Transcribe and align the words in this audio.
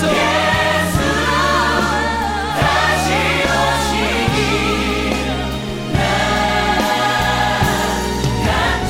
나 0.00 0.08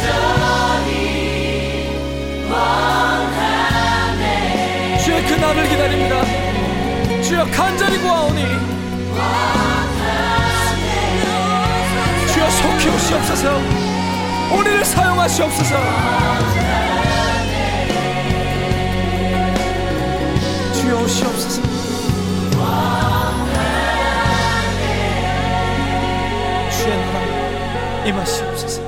간절히 0.06 0.88
원하네 2.48 4.28
주의 4.98 5.26
그 5.26 5.34
날을 5.34 5.69
기다립니다. 5.69 6.15
주여 7.22 7.44
간절히 7.47 7.98
구하오니 7.98 8.42
주여 12.32 12.50
속히 12.50 12.88
오시옵소서. 12.88 13.60
우리를 14.53 14.84
사용하시옵소서. 14.84 16.69
주여 20.90 21.02
오시옵소서. 21.04 21.62
주의 26.70 26.96
나라 26.96 28.04
임하시옵소서. 28.06 28.82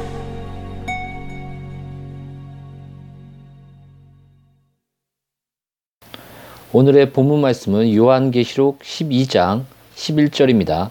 오늘의 6.73 7.13
본문 7.13 7.41
말씀은 7.41 7.95
요한계시록 7.95 8.81
12장 8.81 9.65
11절입니다. 9.95 10.91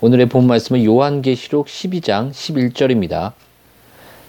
오늘의 0.00 0.26
본문 0.26 0.48
말씀은 0.48 0.84
요한계시록 0.84 1.66
12장 1.66 2.32
11절입니다. 2.32 3.34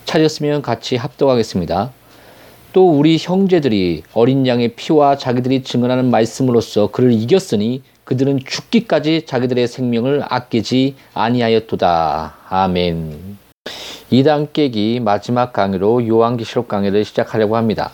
찾았으면 0.05 0.61
같이 0.61 0.97
합독하겠습니다. 0.97 1.93
또 2.73 2.89
우리 2.89 3.17
형제들이 3.19 4.03
어린 4.13 4.47
양의 4.47 4.69
피와 4.75 5.17
자기들이 5.17 5.63
증언하는 5.63 6.09
말씀으로써 6.09 6.87
그를 6.87 7.11
이겼으니 7.11 7.81
그들은 8.05 8.39
죽기까지 8.45 9.25
자기들의 9.25 9.67
생명을 9.67 10.23
아끼지 10.27 10.95
아니하였도다. 11.13 12.35
아멘. 12.49 13.37
이단 14.09 14.49
깨기 14.53 14.99
마지막 15.01 15.53
강의로 15.53 16.07
요한계시록 16.07 16.67
강의를 16.67 17.05
시작하려고 17.05 17.57
합니다. 17.57 17.91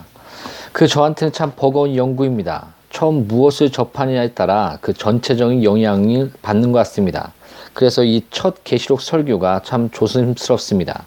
그 0.74 0.88
저한테는 0.88 1.32
참 1.32 1.54
버거운 1.56 1.96
연구입니다. 1.96 2.74
처음 2.92 3.28
무엇을 3.28 3.72
접하느냐에 3.72 4.30
따라 4.34 4.78
그 4.82 4.94
전체적인 4.94 5.64
영향을 5.64 6.32
받는 6.42 6.72
것 6.72 6.80
같습니다. 6.80 7.34
그래서 7.74 8.04
이 8.04 8.22
첫 8.32 8.64
계시록 8.64 9.02
설교가 9.02 9.62
참 9.64 9.90
조심스럽습니다. 9.92 11.06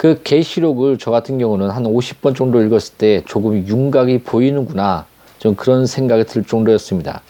그 0.00 0.22
계시록을 0.24 0.96
저 0.96 1.10
같은 1.10 1.36
경우는 1.36 1.68
한 1.68 1.84
50번 1.84 2.34
정도 2.34 2.62
읽었을 2.62 2.94
때 2.96 3.22
조금 3.26 3.66
윤곽이 3.66 4.20
보이는구나 4.22 5.04
좀 5.38 5.54
그런 5.54 5.84
생각이 5.84 6.24
들 6.24 6.42
정도였습니다. 6.42 7.20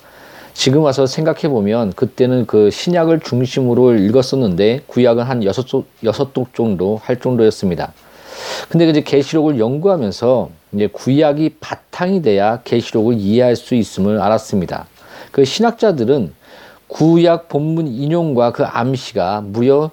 지금 0.55 0.83
와서 0.83 1.05
생각해 1.05 1.49
보면 1.49 1.93
그때는 1.95 2.47
그 2.47 2.71
신약을 2.71 3.23
중심으로 3.25 3.97
읽었었는데 3.97 4.83
구약은 4.87 5.25
한 5.25 5.43
여섯 5.43 6.33
독 6.33 6.55
정도 6.55 7.01
할 7.03 7.19
정도였습니다. 7.19 7.93
근데 8.69 8.89
이제 8.89 9.01
계시록을 9.01 9.59
연구하면서 9.59 10.51
이제 10.75 10.87
구약이 10.87 11.57
바탕이 11.59 12.23
돼야 12.23 12.63
계시록을 12.63 13.19
이해할 13.19 13.57
수 13.57 13.75
있음을 13.75 14.21
알았습니다. 14.21 14.87
그 15.33 15.45
신학자들은 15.45 16.35
구약 16.87 17.49
본문 17.49 17.89
인용과 17.89 18.53
그 18.53 18.63
암시가 18.63 19.41
무려 19.41 19.91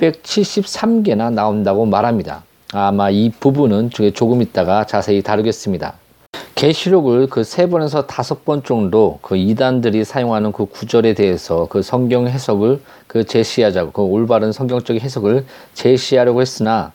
673개나 0.00 1.32
나온다고 1.32 1.86
말합니다. 1.86 2.44
아마 2.72 3.10
이 3.10 3.30
부분은 3.30 3.90
조금 4.14 4.42
있다가 4.42 4.84
자세히 4.84 5.22
다루겠습니다. 5.22 5.94
계시록을 6.54 7.28
그 7.28 7.44
세 7.44 7.68
번에서 7.68 8.06
다섯 8.06 8.44
번 8.44 8.62
정도 8.62 9.18
그 9.22 9.36
이단들이 9.36 10.04
사용하는 10.04 10.52
그 10.52 10.66
구절에 10.66 11.14
대해서 11.14 11.66
그 11.70 11.82
성경 11.82 12.26
해석을 12.28 12.80
그 13.06 13.24
제시하자고 13.24 13.92
그 13.92 14.02
올바른 14.02 14.52
성경적인 14.52 15.00
해석을 15.02 15.44
제시하려고 15.74 16.40
했으나 16.40 16.92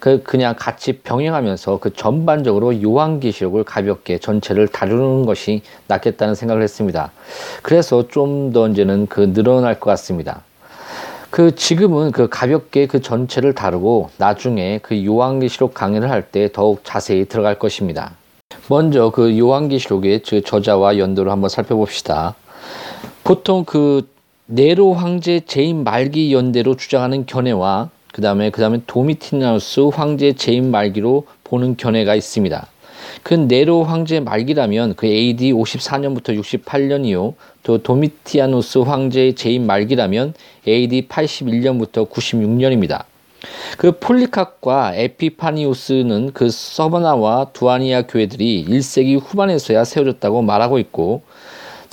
그 0.00 0.22
그냥 0.22 0.54
같이 0.58 0.98
병행하면서 0.98 1.78
그 1.78 1.92
전반적으로 1.94 2.82
요한계시록을 2.82 3.64
가볍게 3.64 4.18
전체를 4.18 4.68
다루는 4.68 5.26
것이 5.26 5.62
낫겠다는 5.88 6.34
생각을 6.34 6.62
했습니다. 6.62 7.10
그래서 7.62 8.06
좀 8.08 8.52
더 8.52 8.68
이제는 8.68 9.06
그 9.06 9.32
늘어날 9.32 9.78
것 9.80 9.90
같습니다. 9.90 10.42
그 11.30 11.54
지금은 11.54 12.10
그 12.10 12.28
가볍게 12.28 12.86
그 12.86 13.00
전체를 13.00 13.54
다루고 13.54 14.10
나중에 14.18 14.80
그 14.82 15.04
요한계시록 15.04 15.74
강의를 15.74 16.10
할 16.10 16.30
때 16.32 16.50
더욱 16.52 16.84
자세히 16.84 17.24
들어갈 17.24 17.58
것입니다. 17.58 18.12
먼저 18.68 19.10
그 19.10 19.38
요한계시록의 19.38 20.22
그 20.28 20.42
저자와 20.42 20.98
연도를 20.98 21.30
한번 21.30 21.48
살펴봅시다. 21.48 22.34
보통 23.24 23.64
그 23.64 24.08
네로 24.46 24.94
황제 24.94 25.40
재임 25.46 25.84
말기 25.84 26.32
연대로 26.32 26.76
주장하는 26.76 27.26
견해와 27.26 27.90
그 28.12 28.22
다음에 28.22 28.50
그 28.50 28.60
다음에 28.60 28.80
도미티나우스 28.86 29.80
황제 29.92 30.32
재임 30.32 30.72
말기로 30.72 31.26
보는 31.44 31.76
견해가 31.76 32.16
있습니다. 32.16 32.66
그 33.22 33.34
네로 33.34 33.84
황제 33.84 34.18
말기라면 34.20 34.94
그 34.96 35.06
AD 35.06 35.52
54년부터 35.52 36.38
68년이요. 36.38 37.34
또 37.62 37.78
도미티아누스 37.78 38.78
황제의 38.78 39.34
재임 39.34 39.66
말기라면 39.66 40.34
AD 40.66 41.08
81년부터 41.08 42.08
96년입니다. 42.08 43.04
그 43.78 43.92
폴리캅과 43.92 44.94
에피파니우스는 44.94 46.32
그 46.32 46.50
서버나와 46.50 47.50
두아니아 47.52 48.02
교회들이 48.02 48.66
1세기 48.68 49.20
후반에서야 49.20 49.84
세워졌다고 49.84 50.42
말하고 50.42 50.78
있고 50.78 51.22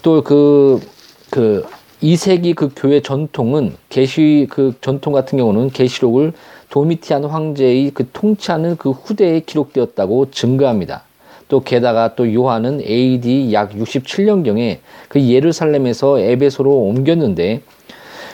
또그그 0.04 1.66
2세기 2.02 2.56
그 2.56 2.72
교회 2.76 3.02
전통은 3.02 3.76
계시 3.90 4.48
그 4.50 4.76
전통 4.82 5.14
같은 5.14 5.38
경우는 5.38 5.72
계시록을 5.72 6.34
도미티안 6.70 7.26
황제의 7.26 7.92
그 7.92 8.10
통치하는 8.12 8.76
그 8.78 8.92
후대에 8.92 9.40
기록되었다고 9.40 10.32
증거합니다. 10.32 11.07
또 11.48 11.62
게다가 11.62 12.16
또 12.16 12.34
요한은 12.34 12.82
AD 12.82 13.54
약 13.54 13.72
67년경에 13.72 14.80
그 15.08 15.22
예루살렘에서 15.22 16.20
에베소로 16.20 16.72
옮겼는데 16.72 17.62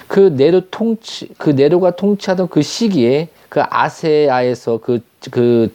그 0.08 0.34
네로 0.36 0.70
통치 0.70 1.30
그 1.38 1.52
네로가 1.52 1.96
통치하던 1.96 2.50
그 2.50 2.62
시기에 2.62 3.30
그 3.50 3.62
아세아에서 3.70 4.78
그 4.78 5.02
그 5.32 5.74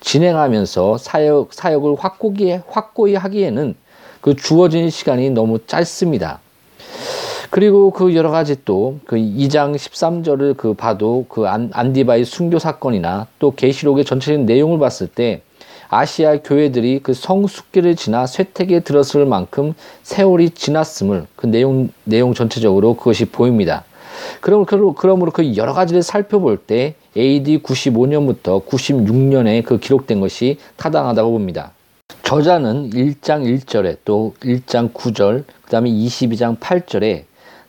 진행하면서 0.00 0.98
사역 0.98 1.52
사역을 1.52 1.96
확고히 1.98 2.60
확고히 2.68 3.14
하기에는 3.14 3.74
그 4.20 4.34
주어진 4.34 4.90
시간이 4.90 5.30
너무 5.30 5.58
짧습니다. 5.66 6.40
그리고 7.50 7.90
그 7.90 8.14
여러 8.14 8.30
가지 8.30 8.64
또 8.64 9.00
그 9.06 9.16
2장 9.16 9.74
13절을 9.74 10.56
그 10.56 10.74
봐도 10.74 11.26
그 11.28 11.48
안, 11.48 11.70
안디바의 11.72 12.24
순교 12.24 12.58
사건이나 12.58 13.26
또 13.38 13.54
계시록의 13.54 14.04
전체적인 14.04 14.46
내용을 14.46 14.78
봤을 14.78 15.06
때 15.06 15.42
아시아 15.90 16.38
교회들이 16.38 17.00
그 17.02 17.14
성숙기를 17.14 17.96
지나 17.96 18.26
쇠퇴기에 18.26 18.80
들었을 18.80 19.26
만큼 19.26 19.74
세월이 20.04 20.50
지났음을 20.50 21.26
그 21.34 21.46
내용 21.46 21.90
내용 22.04 22.32
전체적으로 22.32 22.94
그것이 22.94 23.24
보입니다. 23.24 23.84
그럼 24.40 24.64
그러므로 24.64 25.32
그 25.32 25.56
여러 25.56 25.72
가지를 25.72 26.02
살펴볼 26.02 26.58
때 26.58 26.94
AD 27.16 27.62
95년부터 27.62 28.64
96년에 28.64 29.64
그 29.64 29.78
기록된 29.78 30.20
것이 30.20 30.58
타당하다고 30.76 31.30
봅니다. 31.30 31.72
저자는 32.22 32.90
1장 32.90 33.42
1절에 33.42 33.98
또 34.04 34.34
1장 34.40 34.92
9절, 34.92 35.44
그 35.62 35.70
다음에 35.70 35.90
22장 35.90 36.58
8절에 36.58 37.24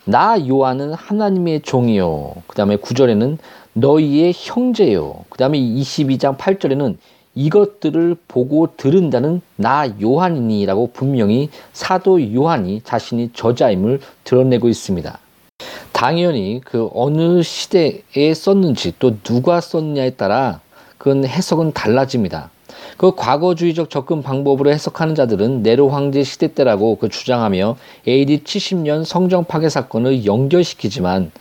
나 0.05 0.35
요한은 0.47 0.93
하나님의 0.93 1.61
종이요. 1.61 2.33
그 2.47 2.55
다음에 2.55 2.75
9절에는 2.75 3.37
너희의 3.73 4.33
형제요. 4.35 5.25
그 5.29 5.37
다음에 5.37 5.59
22장 5.59 6.37
8절에는 6.37 6.97
이것들을 7.35 8.17
보고 8.27 8.75
들은다는 8.75 9.41
나 9.55 9.87
요한이니라고 10.01 10.91
분명히 10.93 11.49
사도 11.73 12.33
요한이 12.33 12.81
자신이 12.83 13.31
저자임을 13.33 13.99
드러내고 14.23 14.67
있습니다. 14.69 15.17
당연히 15.91 16.61
그 16.63 16.89
어느 16.93 17.43
시대에 17.43 18.33
썼는지 18.33 18.93
또 18.99 19.19
누가 19.21 19.61
썼냐에 19.61 20.11
따라 20.11 20.59
그건 20.97 21.25
해석은 21.25 21.73
달라집니다. 21.73 22.49
그 22.97 23.15
과거주의적 23.15 23.89
접근 23.89 24.21
방법으로 24.21 24.71
해석하는 24.71 25.15
자들은 25.15 25.63
네로 25.63 25.89
황제 25.89 26.23
시대 26.23 26.53
때라고 26.53 26.97
그 26.97 27.09
주장하며 27.09 27.77
AD 28.07 28.43
70년 28.43 29.03
성정 29.05 29.45
파괴 29.45 29.69
사건을 29.69 30.25
연결시키지만 30.25 31.31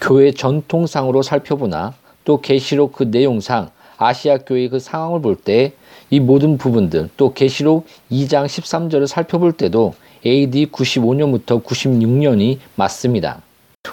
교회 0.00 0.32
전통상으로 0.32 1.22
살펴보나 1.22 1.94
또 2.24 2.40
계시록 2.40 2.92
그 2.92 3.04
내용상 3.04 3.70
아시아 3.98 4.38
교회의 4.38 4.68
그 4.68 4.78
상황을 4.78 5.20
볼 5.22 5.36
때 5.36 5.72
이 6.10 6.20
모든 6.20 6.56
부분들 6.56 7.10
또 7.16 7.32
계시록 7.32 7.86
2장 8.12 8.46
13절을 8.46 9.06
살펴볼 9.08 9.52
때도 9.52 9.94
AD 10.24 10.66
95년부터 10.66 11.62
96년이 11.64 12.58
맞습니다. 12.76 13.42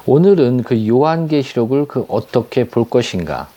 오늘은 0.06 0.64
그 0.64 0.88
요한계시록을 0.88 1.88
그 1.88 2.06
어떻게 2.08 2.66
볼 2.66 2.88
것인가 2.88 3.48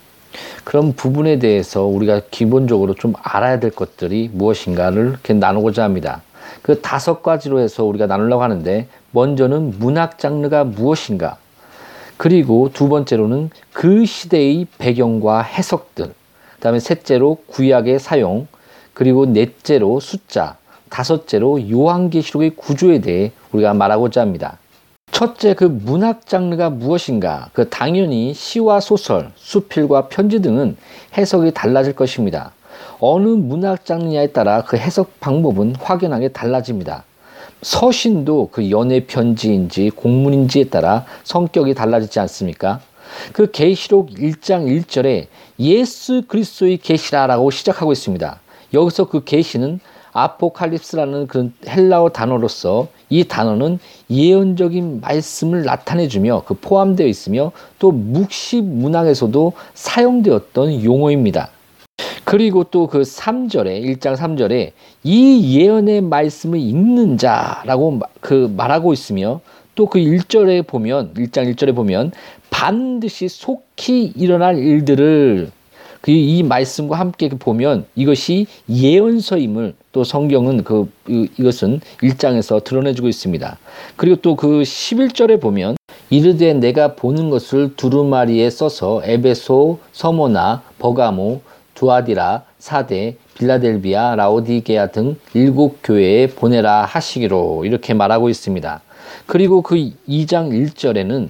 그런 0.63 0.93
부분에 0.93 1.39
대해서 1.39 1.83
우리가 1.83 2.21
기본적으로 2.31 2.95
좀 2.95 3.13
알아야 3.21 3.59
될 3.59 3.71
것들이 3.71 4.29
무엇인가를 4.33 5.09
이렇게 5.09 5.33
나누고자 5.33 5.83
합니다. 5.83 6.23
그 6.63 6.81
다섯 6.81 7.21
가지로 7.21 7.59
해서 7.59 7.83
우리가 7.83 8.07
나누려고 8.07 8.41
하는데 8.41 8.87
먼저는 9.11 9.75
문학 9.79 10.17
장르가 10.17 10.63
무엇인가 10.63 11.37
그리고 12.17 12.71
두 12.73 12.89
번째로는 12.89 13.51
그 13.71 14.05
시대의 14.05 14.65
배경과 14.79 15.41
해석들 15.41 16.16
그 16.57 16.61
다음에 16.61 16.79
셋째로 16.79 17.37
구약의 17.47 17.99
사용, 17.99 18.47
그리고 18.93 19.27
넷째로 19.27 19.99
숫자, 19.99 20.57
다섯째로 20.89 21.69
요한계시록의 21.69 22.51
구조에 22.55 22.99
대해 22.99 23.31
우리가 23.51 23.75
말하고자 23.75 24.21
합니다. 24.21 24.57
첫째, 25.11 25.53
그 25.53 25.63
문학 25.63 26.25
장르가 26.25 26.69
무엇인가? 26.71 27.49
그 27.53 27.69
당연히 27.69 28.33
시와 28.33 28.79
소설, 28.79 29.31
수필과 29.35 30.09
편지 30.09 30.41
등은 30.41 30.77
해석이 31.15 31.53
달라질 31.53 31.93
것입니다. 31.93 32.51
어느 32.99 33.27
문학 33.27 33.85
장르냐에 33.85 34.27
따라 34.27 34.63
그 34.63 34.77
해석 34.77 35.19
방법은 35.19 35.75
확연하게 35.79 36.29
달라집니다. 36.29 37.03
서신도 37.61 38.49
그 38.51 38.69
연애 38.71 39.05
편지인지 39.05 39.91
공문인지에 39.91 40.65
따라 40.65 41.05
성격이 41.23 41.73
달라지지 41.73 42.19
않습니까? 42.19 42.81
그 43.33 43.51
계시록 43.51 44.11
1장 44.11 44.67
1절에 44.67 45.27
예수 45.59 46.23
그리스도의 46.27 46.77
계시라라고 46.77 47.51
시작하고 47.51 47.91
있습니다. 47.91 48.39
여기서 48.73 49.05
그 49.05 49.23
계시는 49.23 49.79
아포칼립스라는 50.13 51.27
그 51.27 51.51
헬라어 51.67 52.09
단어로서 52.09 52.87
이 53.09 53.23
단어는 53.23 53.79
예언적인 54.09 55.01
말씀을 55.01 55.63
나타내주며 55.63 56.43
그 56.45 56.55
포함되어 56.55 57.05
있으며 57.07 57.51
또 57.77 57.91
묵시 57.91 58.61
문학에서도 58.61 59.53
사용되었던 59.75 60.83
용어입니다. 60.83 61.49
그리고 62.23 62.65
또 62.65 62.87
그 62.87 63.01
3절에 63.01 63.81
1장 63.85 64.17
3절에 64.17 64.71
이 65.03 65.59
예언의 65.59 66.01
말씀을 66.01 66.59
읽는 66.59 67.17
자라고 67.17 68.01
그 68.19 68.51
말하고 68.57 68.91
있으며 68.93 69.39
또 69.75 69.85
그 69.85 69.99
1절에 69.99 70.65
보면 70.67 71.13
1장 71.13 71.53
1절에 71.53 71.73
보면 71.75 72.11
반드시 72.57 73.29
속히 73.29 74.13
일어날 74.15 74.57
일들을 74.57 75.51
그 76.01 76.11
이 76.11 76.41
말씀과 76.41 76.97
함께 76.97 77.29
보면 77.29 77.85
이것이 77.95 78.47
예언서임을 78.69 79.75
또 79.91 80.03
성경은 80.03 80.63
그 80.63 80.89
이것은 81.07 81.81
1장에서 82.01 82.63
드러내주고 82.63 83.09
있습니다. 83.09 83.57
그리고 83.95 84.15
또 84.21 84.35
그 84.35 84.61
11절에 84.61 85.39
보면 85.39 85.75
이르되 86.09 86.53
내가 86.53 86.95
보는 86.95 87.29
것을 87.29 87.75
두루마리에 87.75 88.49
써서 88.49 89.01
에베소, 89.03 89.79
서모나, 89.91 90.63
버가모, 90.79 91.41
두아디라, 91.75 92.43
사대, 92.57 93.17
빌라델비아, 93.35 94.15
라오디게아 94.15 94.87
등 94.87 95.17
일곱 95.33 95.79
교회에 95.83 96.27
보내라 96.27 96.85
하시기로 96.85 97.65
이렇게 97.65 97.93
말하고 97.93 98.29
있습니다. 98.29 98.81
그리고 99.27 99.61
그 99.61 99.75
2장 100.07 100.49
1절에는 100.49 101.29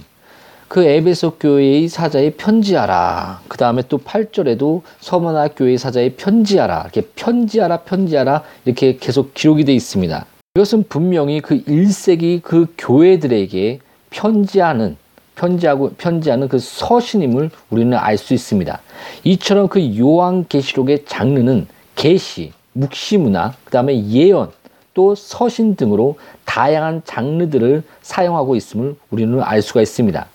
그 0.67 0.83
에베소 0.83 1.35
교회의 1.39 1.87
사자에 1.87 2.31
편지하라. 2.31 3.41
그 3.47 3.57
다음에 3.57 3.83
또 3.87 3.97
8절에도 3.97 4.81
서머나 4.99 5.49
교회의 5.49 5.77
사자에 5.77 6.09
편지하라. 6.15 6.81
이렇게 6.83 7.01
편지하라, 7.15 7.77
편지하라. 7.77 8.43
이렇게 8.65 8.97
계속 8.97 9.33
기록이 9.33 9.63
되어 9.63 9.75
있습니다. 9.75 10.25
이것은 10.55 10.83
분명히 10.89 11.39
그 11.39 11.63
1세기 11.63 12.41
그 12.41 12.73
교회들에게 12.77 13.79
편지하는, 14.09 14.97
편지하고, 15.35 15.91
편지하는 15.97 16.47
그 16.49 16.59
서신임을 16.59 17.49
우리는 17.69 17.97
알 17.97 18.17
수 18.17 18.33
있습니다. 18.33 18.81
이처럼 19.23 19.67
그 19.69 19.97
요한 19.97 20.45
계시록의 20.47 21.05
장르는 21.05 21.67
계시, 21.95 22.51
묵시문화, 22.73 23.53
그 23.63 23.71
다음에 23.71 24.05
예언, 24.09 24.51
또 24.93 25.15
서신 25.15 25.75
등으로 25.75 26.17
다양한 26.45 27.03
장르들을 27.05 27.83
사용하고 28.01 28.55
있음을 28.55 28.95
우리는 29.11 29.41
알 29.41 29.61
수가 29.61 29.81
있습니다. 29.81 30.27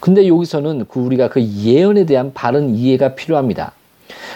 근데 0.00 0.26
여기서는 0.26 0.86
그 0.88 1.00
우리가 1.00 1.28
그 1.28 1.42
예언에 1.42 2.06
대한 2.06 2.32
바른 2.32 2.74
이해가 2.74 3.14
필요합니다. 3.14 3.72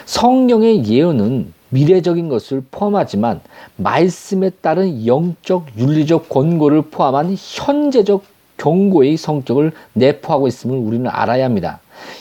성경의 0.05 0.87
예언은 0.87 1.53
미래적인 1.71 2.29
것을 2.29 2.63
포함하지만 2.71 3.41
말씀에 3.77 4.51
따른 4.61 5.07
영적 5.07 5.67
윤리적 5.79 6.29
권고를 6.29 6.83
포함한 6.83 7.37
현재적 7.39 8.25
경고의 8.57 9.17
성격을 9.17 9.73
내포하고 9.95 10.49
있음을 10.49 10.77
우리는 10.77 11.09
알아야 11.09 11.45
합니다. 11.45 11.81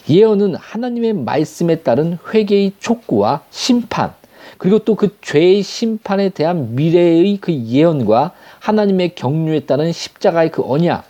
예언은 0.10 0.56
하나님의 0.56 1.14
말씀에 1.14 1.78
따른 1.78 2.18
회개의 2.34 2.74
촉구와 2.80 3.42
심판, 3.50 4.14
그리고 4.58 4.80
또 4.80 4.96
그 4.96 5.18
죄의 5.22 5.64
심판에 5.64 6.30
대한 6.30 6.76
미래의 6.76 7.38
그 7.38 7.54
예언과 7.54 8.34
하나님의 8.60 9.16
경륜에 9.16 9.62
따른 9.62 9.92
십자가의 9.92 10.52
그 10.52 10.64
언약, 10.66 11.06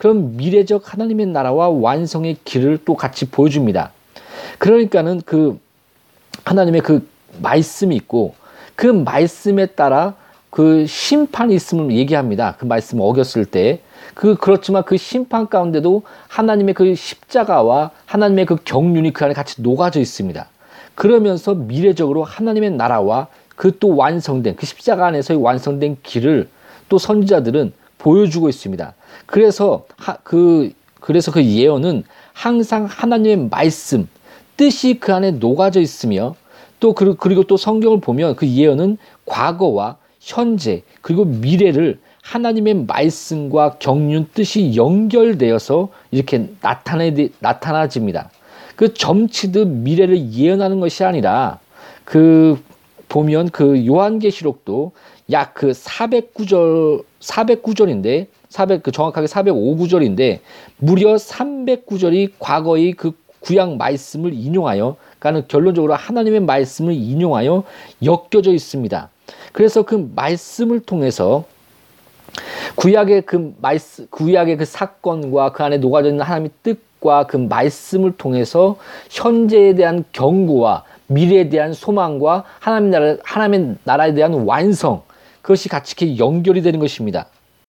그런 0.00 0.34
미래적 0.38 0.94
하나님의 0.94 1.26
나라와 1.26 1.68
완성의 1.68 2.38
길을 2.46 2.78
또 2.86 2.96
같이 2.96 3.30
보여줍니다. 3.30 3.92
그러니까는 4.56 5.20
그 5.26 5.60
하나님의 6.46 6.80
그 6.80 7.06
말씀이 7.42 7.94
있고 7.96 8.34
그 8.74 8.86
말씀에 8.86 9.66
따라 9.66 10.14
그 10.48 10.86
심판이 10.86 11.54
있음을 11.54 11.92
얘기합니다. 11.92 12.56
그 12.58 12.64
말씀을 12.64 13.04
어겼을 13.04 13.44
때. 13.44 13.80
그, 14.14 14.36
그렇지만 14.36 14.84
그 14.84 14.96
심판 14.96 15.48
가운데도 15.48 16.02
하나님의 16.28 16.72
그 16.72 16.94
십자가와 16.94 17.90
하나님의 18.06 18.46
그 18.46 18.56
경륜이 18.56 19.12
그 19.12 19.26
안에 19.26 19.34
같이 19.34 19.60
녹아져 19.60 20.00
있습니다. 20.00 20.46
그러면서 20.94 21.54
미래적으로 21.54 22.24
하나님의 22.24 22.70
나라와 22.70 23.26
그 23.54 23.70
또 23.78 23.94
완성된 23.94 24.56
그 24.56 24.64
십자가 24.64 25.08
안에서의 25.08 25.42
완성된 25.42 25.98
길을 26.02 26.48
또 26.88 26.96
선지자들은 26.96 27.74
보여주고 27.98 28.48
있습니다. 28.48 28.94
그래서 29.26 29.84
하, 29.96 30.14
그 30.16 30.72
그래서 31.00 31.32
그 31.32 31.44
예언은 31.44 32.04
항상 32.32 32.84
하나님의 32.86 33.48
말씀 33.50 34.08
뜻이 34.56 34.98
그 35.00 35.14
안에 35.14 35.32
녹아져 35.32 35.80
있으며 35.80 36.34
또 36.78 36.94
그- 36.94 37.16
그리고 37.16 37.44
또 37.44 37.56
성경을 37.56 38.00
보면 38.00 38.36
그 38.36 38.46
예언은 38.46 38.98
과거와 39.26 39.96
현재 40.20 40.82
그리고 41.00 41.24
미래를 41.24 41.98
하나님의 42.22 42.84
말씀과 42.86 43.76
경륜 43.78 44.28
뜻이 44.34 44.76
연결되어서 44.76 45.88
이렇게 46.10 46.50
나타내 46.60 47.28
나타나집니다. 47.38 48.30
그 48.76 48.92
점치듯 48.94 49.66
미래를 49.68 50.32
예언하는 50.32 50.80
것이 50.80 51.04
아니라 51.04 51.58
그 52.04 52.62
보면 53.08 53.50
그 53.50 53.86
요한계시록도 53.86 54.92
약 55.32 55.54
그 55.54 55.70
409절 55.70 57.04
409절인데 57.20 58.26
400 58.50 58.82
그 58.82 58.92
정확하게 58.92 59.26
405구절인데 59.26 60.40
무려 60.76 61.14
309절이 61.14 62.32
과거의 62.38 62.92
그 62.92 63.12
구약 63.40 63.76
말씀을 63.76 64.34
인용하여 64.34 64.96
그러니까 65.18 65.46
결론적으로 65.46 65.94
하나님의 65.94 66.40
말씀을 66.40 66.92
인용하여 66.92 67.64
엮여져 68.04 68.52
있습니다. 68.52 69.08
그래서 69.52 69.82
그 69.82 70.10
말씀을 70.14 70.80
통해서 70.80 71.44
구약의 72.76 73.22
그 73.22 73.54
말씀, 73.60 74.06
구약의 74.10 74.58
그 74.58 74.64
사건과 74.64 75.52
그 75.52 75.64
안에 75.64 75.78
녹아져 75.78 76.10
있는 76.10 76.24
하나님의 76.24 76.50
뜻과 76.62 77.26
그 77.26 77.36
말씀을 77.36 78.16
통해서 78.16 78.76
현재에 79.10 79.74
대한 79.74 80.04
경고와 80.12 80.84
미래에 81.06 81.48
대한 81.48 81.72
소망과 81.72 82.44
하나님 82.60 82.90
나라, 82.90 83.16
하나님의 83.24 83.76
나라에 83.84 84.14
대한 84.14 84.32
완성, 84.32 85.02
그것이 85.42 85.68
같이 85.68 86.18
연결이 86.18 86.62
되는 86.62 86.78
것입니다. 86.78 87.26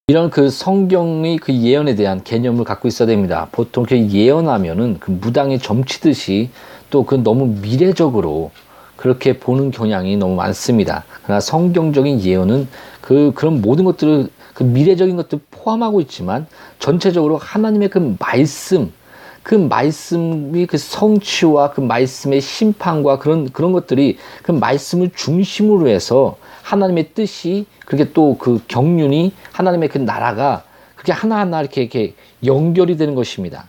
이런 0.08 0.30
그 0.30 0.50
성경의 0.50 1.38
그 1.38 1.54
예언에 1.54 1.94
대한 1.94 2.24
개념을 2.24 2.64
갖고 2.64 2.88
있어야 2.88 3.06
됩니다. 3.06 3.46
보통 3.52 3.84
그 3.84 3.96
예언하면은 3.96 4.96
그 4.98 5.12
무당에 5.12 5.58
점치듯이 5.58 6.50
또 6.90 7.04
그 7.04 7.14
너무 7.14 7.46
미래적으로 7.62 8.50
그렇게 8.96 9.38
보는 9.38 9.70
경향이 9.70 10.16
너무 10.16 10.34
많습니다. 10.34 11.04
그러나 11.22 11.38
성경적인 11.38 12.20
예언은 12.20 12.66
그 13.00 13.30
그런 13.36 13.62
모든 13.62 13.84
것들을 13.84 14.28
그 14.54 14.64
미래적인 14.64 15.14
것들 15.14 15.38
포함하고 15.52 16.00
있지만 16.00 16.48
전체적으로 16.80 17.36
하나님의 17.38 17.88
그 17.90 18.16
말씀 18.18 18.92
그 19.44 19.54
말씀이 19.54 20.66
그 20.66 20.78
성취와 20.78 21.70
그 21.70 21.80
말씀의 21.80 22.40
심판과 22.40 23.20
그런 23.20 23.50
그런 23.50 23.70
것들이 23.70 24.18
그 24.42 24.50
말씀을 24.50 25.10
중심으로 25.14 25.86
해서 25.86 26.38
하나님의 26.62 27.10
뜻이 27.14 27.66
그렇게 27.86 28.12
또 28.12 28.36
그 28.38 28.60
경륜이 28.68 29.32
하나님의 29.52 29.88
그 29.88 29.98
나라가 29.98 30.64
그렇게 30.94 31.12
하나하나 31.12 31.60
이렇게 31.60 31.82
이렇게 31.82 32.14
연결이 32.44 32.96
되는 32.96 33.14
것입니다. 33.14 33.68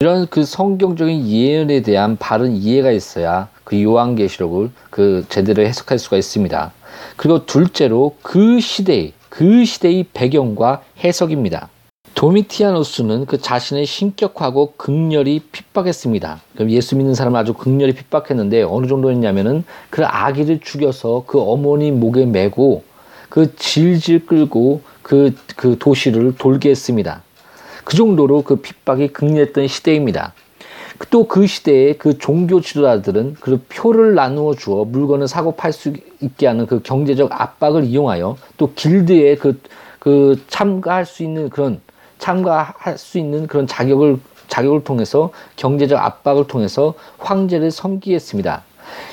이런 0.00 0.26
그 0.28 0.44
성경적인 0.44 1.26
예언에 1.28 1.82
대한 1.82 2.16
바른 2.16 2.52
이해가 2.56 2.90
있어야 2.90 3.48
그 3.64 3.80
요한계시록을 3.80 4.70
그 4.90 5.24
제대로 5.28 5.62
해석할 5.62 5.98
수가 5.98 6.16
있습니다. 6.16 6.72
그리고 7.16 7.46
둘째로 7.46 8.16
그 8.22 8.58
시대의 8.60 9.12
그 9.28 9.64
시대의 9.64 10.06
배경과 10.12 10.82
해석입니다. 11.04 11.68
도미티아노스는 12.14 13.26
그 13.26 13.38
자신의 13.38 13.86
신격하고 13.86 14.74
극렬히 14.76 15.40
핍박했습니다. 15.50 16.40
그럼 16.54 16.70
예수 16.70 16.96
믿는 16.96 17.14
사람을 17.14 17.38
아주 17.38 17.54
극렬히 17.54 17.94
핍박했는데 17.94 18.62
어느 18.62 18.86
정도였냐면은 18.86 19.64
그 19.90 20.04
아기를 20.04 20.60
죽여서 20.60 21.24
그 21.26 21.40
어머니 21.40 21.90
목에 21.90 22.26
메고 22.26 22.84
그 23.28 23.56
질질 23.56 24.26
끌고 24.26 24.82
그, 25.02 25.34
그 25.56 25.78
도시를 25.78 26.36
돌게 26.36 26.70
했습니다. 26.70 27.22
그 27.84 27.96
정도로 27.96 28.42
그 28.42 28.56
핍박이 28.56 29.08
극렬했던 29.08 29.66
시대입니다. 29.66 30.34
또 31.10 31.26
그 31.26 31.46
시대에 31.46 31.94
그 31.94 32.18
종교 32.18 32.60
지도자들은 32.60 33.36
그 33.40 33.64
표를 33.68 34.14
나누어 34.14 34.54
주어 34.54 34.84
물건을 34.84 35.26
사고 35.26 35.56
팔 35.56 35.72
수 35.72 35.92
있게 36.20 36.46
하는 36.46 36.66
그 36.66 36.80
경제적 36.80 37.32
압박을 37.32 37.84
이용하여 37.84 38.36
또 38.56 38.72
길드에 38.74 39.36
그, 39.36 39.60
그 39.98 40.40
참가할 40.46 41.06
수 41.06 41.24
있는 41.24 41.50
그런 41.50 41.80
참가할 42.22 42.98
수 42.98 43.18
있는 43.18 43.48
그런 43.48 43.66
자격을 43.66 44.18
자격을 44.46 44.84
통해서 44.84 45.30
경제적 45.56 45.98
압박을 45.98 46.46
통해서 46.46 46.94
황제를 47.18 47.70
섬기했습니다. 47.70 48.62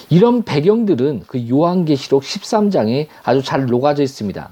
이런 0.10 0.44
배경들은 0.44 1.24
그 1.26 1.50
요한계시록 1.50 2.22
13장에 2.22 3.08
아주 3.24 3.42
잘 3.42 3.66
녹아져 3.66 4.04
있습니다. 4.04 4.50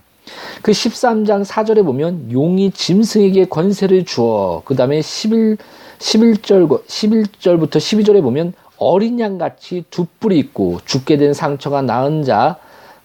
그 0.61 0.71
13장 0.71 1.45
4절에 1.45 1.85
보면 1.85 2.31
용이 2.31 2.71
짐승에게 2.71 3.45
권세를 3.45 4.05
주어 4.05 4.63
그 4.65 4.75
다음에 4.75 5.01
11, 5.01 5.57
11절, 5.99 6.85
11절부터 6.85 7.77
12절에 7.77 8.21
보면 8.21 8.53
어린 8.77 9.19
양 9.19 9.37
같이 9.37 9.83
두 9.91 10.05
뿔이 10.19 10.37
있고 10.39 10.79
죽게 10.85 11.17
된 11.17 11.33
상처가 11.33 11.81
나은 11.81 12.23
자, 12.23 12.57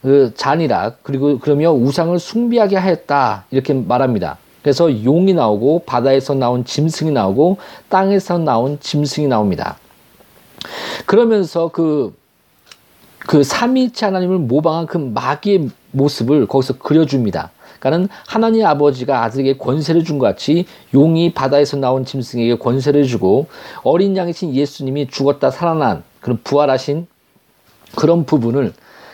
그 0.02 0.32
잔이라 0.34 0.94
그리고 1.02 1.38
그러며 1.38 1.72
우상을 1.72 2.18
숭배하게 2.18 2.76
하였다 2.76 3.44
이렇게 3.50 3.74
말합니다. 3.74 4.38
그래서 4.62 5.04
용이 5.04 5.34
나오고 5.34 5.82
바다에서 5.86 6.34
나온 6.34 6.64
짐승이 6.64 7.10
나오고 7.10 7.58
땅에서 7.88 8.38
나온 8.38 8.78
짐승이 8.80 9.26
나옵니다. 9.26 9.76
그러면서 11.06 11.68
그, 11.68 12.14
그 13.18 13.42
삼위일체 13.42 14.06
하나님을 14.06 14.38
모방한 14.38 14.86
그 14.86 14.98
마귀의 14.98 15.70
모습을 15.90 16.46
거기서 16.46 16.78
그려줍니다. 16.78 17.50
그러니까는 17.80 18.08
하나님 18.28 18.64
아버지가 18.64 19.24
아들에게 19.24 19.58
권세를 19.58 20.04
준 20.04 20.18
것 20.20 20.26
같이 20.26 20.66
용이 20.94 21.34
바다에서 21.34 21.76
나온 21.76 22.04
짐승에게 22.04 22.58
권세를 22.58 23.04
주고 23.06 23.48
어린 23.82 24.16
양이신 24.16 24.54
예수님이 24.54 25.08
죽었다 25.08 25.50
살아난 25.50 26.04
그런 26.20 26.38
부활하신 26.44 27.08
그런 27.96 28.24
부분을 28.24 28.72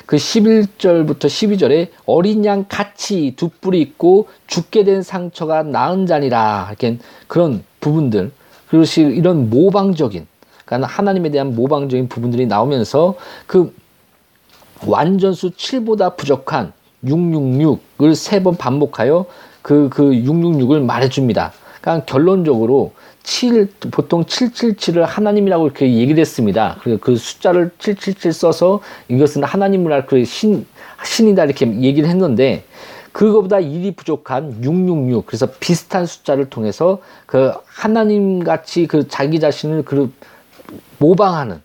그 0.09 0.17
11절부터 0.17 1.27
12절에 1.27 1.89
어린 2.07 2.43
양 2.47 2.65
같이 2.67 3.35
두 3.37 3.51
뿔이 3.51 3.79
있고 3.83 4.29
죽게 4.47 4.85
된 4.85 5.03
상처가 5.03 5.63
나은 5.63 6.07
자니라 6.07 6.69
이렇게 6.71 6.97
그런 7.27 7.63
부분들 7.81 8.33
그것이 8.71 9.03
이런 9.03 9.51
모방적인 9.51 10.27
그러니까 10.65 10.89
하나님에 10.89 11.31
대한 11.31 11.55
모방적인 11.55 12.09
부분들이 12.09 12.47
나오면서 12.47 13.17
그 13.47 13.75
완전수 14.87 15.51
7보다 15.51 16.17
부족한 16.17 16.73
666을 17.05 18.15
세 18.15 18.43
번 18.43 18.57
반복하여 18.57 19.27
그, 19.61 19.91
그 19.93 20.05
666을 20.05 20.83
말해줍니다. 20.85 21.53
그러니까 21.83 22.07
결론적으로 22.07 22.93
7, 23.23 23.69
보통 23.91 24.25
777을 24.25 25.01
하나님이라고 25.01 25.67
이렇게 25.67 25.95
얘기를 25.95 26.21
했습니다. 26.21 26.79
그, 26.83 26.99
그 26.99 27.17
숫자를 27.17 27.71
777 27.79 28.33
써서 28.33 28.81
이것은 29.09 29.45
하나님이라 29.45 30.07
그 30.07 30.25
신, 30.25 30.67
신이다 31.05 31.45
이렇게 31.45 31.67
얘기를 31.81 32.09
했는데 32.09 32.65
그거보다 33.13 33.59
1이 33.59 33.97
부족한 33.97 34.63
666. 34.63 35.27
그래서 35.27 35.49
비슷한 35.59 36.07
숫자를 36.07 36.49
통해서 36.51 37.01
그 37.27 37.53
하나님 37.67 38.45
같이 38.45 38.87
그 38.87 39.09
자기 39.09 39.41
자신을 39.41 39.85
그 39.85 40.13
모방하는 40.99 41.61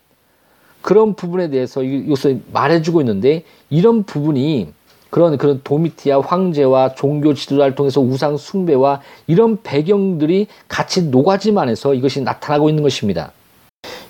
그런 0.81 1.15
부분에 1.15 1.49
대해서 1.49 1.83
이것을 1.83 2.41
말해주고 2.51 3.01
있는데 3.01 3.43
이런 3.69 4.03
부분이 4.03 4.73
그런 5.13 5.37
그런 5.37 5.61
도미티아 5.63 6.21
황제와 6.21 6.95
종교 6.95 7.35
지도자를 7.35 7.75
통해서 7.75 8.01
우상 8.01 8.35
숭배와 8.35 8.99
이런 9.27 9.61
배경들이 9.61 10.47
같이 10.67 11.03
녹아지만해서 11.03 11.93
이것이 11.93 12.21
나타나고 12.21 12.67
있는 12.67 12.81
것입니다. 12.81 13.31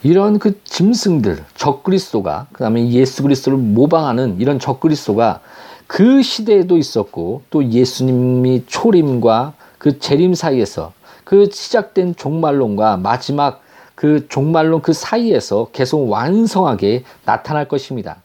이런 0.01 0.39
그 0.39 0.63
짐승들 0.63 1.43
적그리스도가 1.55 2.47
그다음에 2.53 2.89
예수 2.91 3.21
그리스도를 3.21 3.57
모방하는 3.57 4.37
이런 4.39 4.59
적그리스도가 4.59 5.41
그 5.87 6.21
시대에도 6.21 6.77
있었고 6.77 7.41
또 7.49 7.69
예수님이 7.69 8.63
초림과 8.67 9.55
그 9.77 9.99
재림 9.99 10.35
사이에서 10.35 10.93
그 11.25 11.49
시작된 11.51 12.15
종말론과 12.15 12.95
마지막 12.95 13.61
그 13.95 14.29
종말론 14.29 14.81
그 14.81 14.93
사이에서 14.93 15.67
계속 15.73 16.09
완성하게 16.09 17.03
나타날 17.25 17.67
것입니다. 17.67 18.21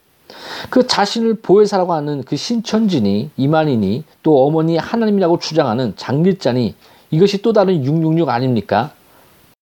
그 0.71 0.87
자신을 0.87 1.35
보혜사라고 1.35 1.93
하는 1.93 2.23
그 2.23 2.37
신천진이 2.37 3.31
이만희니 3.37 4.05
또 4.23 4.47
어머니 4.47 4.77
하나님이라고 4.77 5.39
주장하는 5.39 5.95
장길자니 5.97 6.75
이것이 7.11 7.43
또 7.43 7.53
다른 7.53 7.85
666 7.85 8.29
아닙니까? 8.29 8.93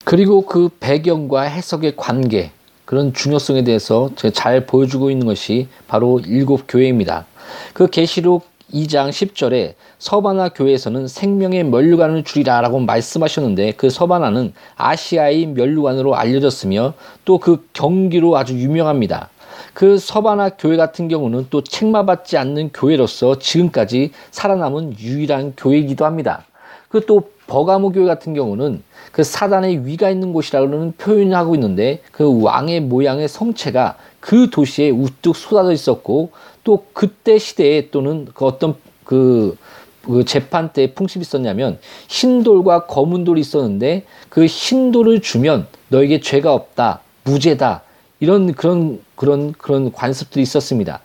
그리고 0.04 0.42
그 0.42 0.68
배경과 0.80 1.42
해석의 1.42 1.94
관계 1.96 2.50
그런 2.84 3.12
중요성에 3.12 3.64
대해서 3.64 4.10
잘 4.32 4.66
보여주고 4.66 5.10
있는 5.10 5.26
것이 5.26 5.68
바로 5.88 6.20
일곱 6.20 6.64
교회입니다. 6.68 7.26
그 7.72 7.88
계시록 7.88 8.46
2장 8.72 9.10
10절에 9.10 9.74
서바나 9.98 10.50
교회에서는 10.50 11.06
생명의 11.08 11.64
면류관을 11.64 12.24
주리라라고 12.24 12.80
말씀하셨는데 12.80 13.72
그 13.72 13.90
서바나는 13.90 14.52
아시아의 14.76 15.46
면류관으로 15.46 16.16
알려졌으며 16.16 16.94
또 17.24 17.38
그 17.38 17.66
경기로 17.72 18.36
아주 18.36 18.54
유명합니다. 18.54 19.30
그 19.76 19.98
서바나 19.98 20.48
교회 20.58 20.78
같은 20.78 21.06
경우는 21.06 21.48
또 21.50 21.62
책마받지 21.62 22.38
않는 22.38 22.70
교회로서 22.72 23.38
지금까지 23.38 24.10
살아남은 24.30 24.98
유일한 24.98 25.52
교회이기도 25.54 26.06
합니다. 26.06 26.46
그 26.88 27.02
또 27.06 27.28
버가모 27.46 27.92
교회 27.92 28.06
같은 28.06 28.32
경우는 28.32 28.82
그 29.12 29.22
사단의 29.22 29.84
위가 29.84 30.08
있는 30.08 30.32
곳이라는 30.32 30.94
표현을 30.96 31.36
하고 31.36 31.54
있는데 31.54 32.00
그 32.10 32.42
왕의 32.42 32.80
모양의 32.80 33.28
성체가 33.28 33.96
그 34.18 34.48
도시에 34.48 34.88
우뚝 34.88 35.36
쏟아져 35.36 35.72
있었고 35.72 36.30
또 36.64 36.86
그때 36.94 37.36
시대에 37.36 37.90
또는 37.90 38.28
그 38.32 38.46
어떤 38.46 38.76
그, 39.04 39.58
그 40.02 40.24
재판 40.24 40.72
때 40.72 40.94
풍습이 40.94 41.20
있었냐면 41.20 41.78
흰 42.08 42.42
돌과 42.42 42.86
검은 42.86 43.24
돌이 43.24 43.42
있었는데 43.42 44.04
그 44.30 44.46
흰 44.46 44.90
돌을 44.90 45.20
주면 45.20 45.66
너에게 45.88 46.20
죄가 46.20 46.54
없다 46.54 47.00
무죄다 47.24 47.82
이런 48.20 48.54
그런 48.54 49.04
그런 49.16 49.52
그런 49.52 49.90
관습들이 49.92 50.42
있었습니다. 50.42 51.00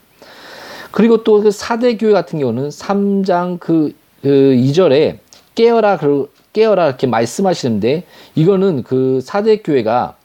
그리고 0.92 1.24
또 1.24 1.42
그 1.42 1.52
사대 1.52 1.96
교회 1.98 2.12
같은 2.12 2.40
경우는 2.40 2.70
3장 2.70 3.60
그, 3.60 3.96
그 4.22 4.28
2절에 4.30 5.18
깨어라 5.56 5.98
그 5.98 6.32
깨어라 6.54 6.88
이렇게 6.88 7.08
말씀하시는데 7.08 8.04
이거는 8.36 8.84
그 8.84 9.22
사대 9.24 9.58
교회가 9.58 10.16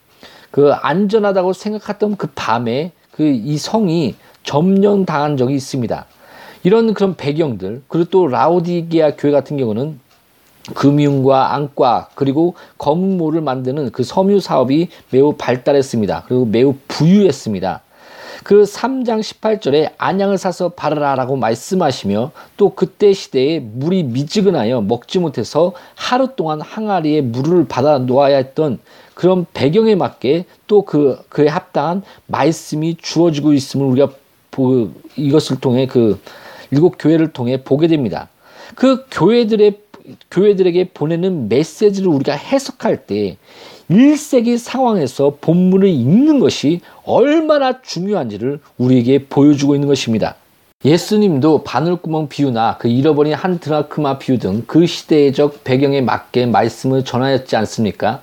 그 0.51 0.73
안전하다고 0.73 1.53
생각했던 1.53 2.17
그 2.17 2.29
밤에 2.35 2.93
그 3.13 3.23
이 3.25 3.57
성이 3.59 4.15
점령당한 4.43 5.37
적이 5.37 5.55
있습니다. 5.55 6.07
이런 6.65 6.95
그런 6.95 7.15
배경들 7.17 7.83
그리고 7.89 8.11
또 8.11 8.27
라오디게아 8.27 9.17
교회 9.17 9.31
같은 9.33 9.57
경우는 9.57 10.01
금융과 10.75 11.55
안과 11.55 12.09
그리고 12.15 12.55
건물을 12.79 13.41
만드는 13.41 13.93
그 13.93 14.03
섬유 14.03 14.41
사업이 14.41 14.89
매우 15.11 15.35
발달했습니다. 15.37 16.25
그리고 16.27 16.45
매우 16.45 16.75
부유했습니다. 16.89 17.83
그 18.45 18.63
3장 18.63 19.21
18절에 19.21 19.93
안양을 19.99 20.39
사서 20.39 20.69
바르라라고 20.71 21.37
말씀하시며 21.37 22.31
또 22.57 22.75
그때 22.75 23.13
시대에 23.13 23.61
물이 23.61 24.05
미지근하여 24.05 24.83
먹지 24.83 25.19
못해서 25.19 25.73
하루 25.95 26.29
동안 26.37 26.61
항아리에 26.61 27.23
물을 27.23 27.67
받아 27.67 27.99
놓아야 27.99 28.37
했던 28.37 28.79
그런 29.15 29.47
배경에 29.53 29.95
맞게 29.95 30.45
또 30.67 30.83
그 30.83 31.19
그에 31.29 31.49
합당한 31.49 32.03
말씀이 32.27 32.97
주어지고 33.01 33.53
있음을 33.53 33.87
우리가 33.87 34.11
보, 34.51 34.91
이것을 35.17 35.59
통해 35.61 35.87
그 35.87 36.21
일곱 36.71 36.97
교회를 36.99 37.33
통해 37.33 37.63
보게 37.63 37.89
됩니다. 37.89 38.29
그 38.75 39.07
교회들의 39.11 39.81
교회들에게 40.31 40.91
보내는 40.95 41.49
메시지를 41.49 42.09
우리가 42.09 42.35
해석할 42.35 43.07
때 43.07 43.37
1세기 43.91 44.59
상황에서 44.59 45.37
본문을 45.41 45.89
읽는 45.89 46.41
것이 46.41 46.81
얼마나 47.05 47.81
중요한지를 47.83 48.61
우리에게 48.79 49.27
보여주고 49.27 49.75
있는 49.75 49.89
것입니다. 49.89 50.35
예수님도 50.85 51.63
바늘구멍 51.63 52.29
비유나 52.29 52.77
그 52.79 52.89
잃어버린 52.89 53.35
한 53.35 53.59
드라크마 53.59 54.19
비유 54.19 54.39
등 54.39 54.65
그 54.67 54.87
시대적 54.87 55.65
배경에 55.65 56.01
맞게 56.01 56.47
말씀을 56.47 57.05
전하였지 57.05 57.57
않습니까? 57.57 58.23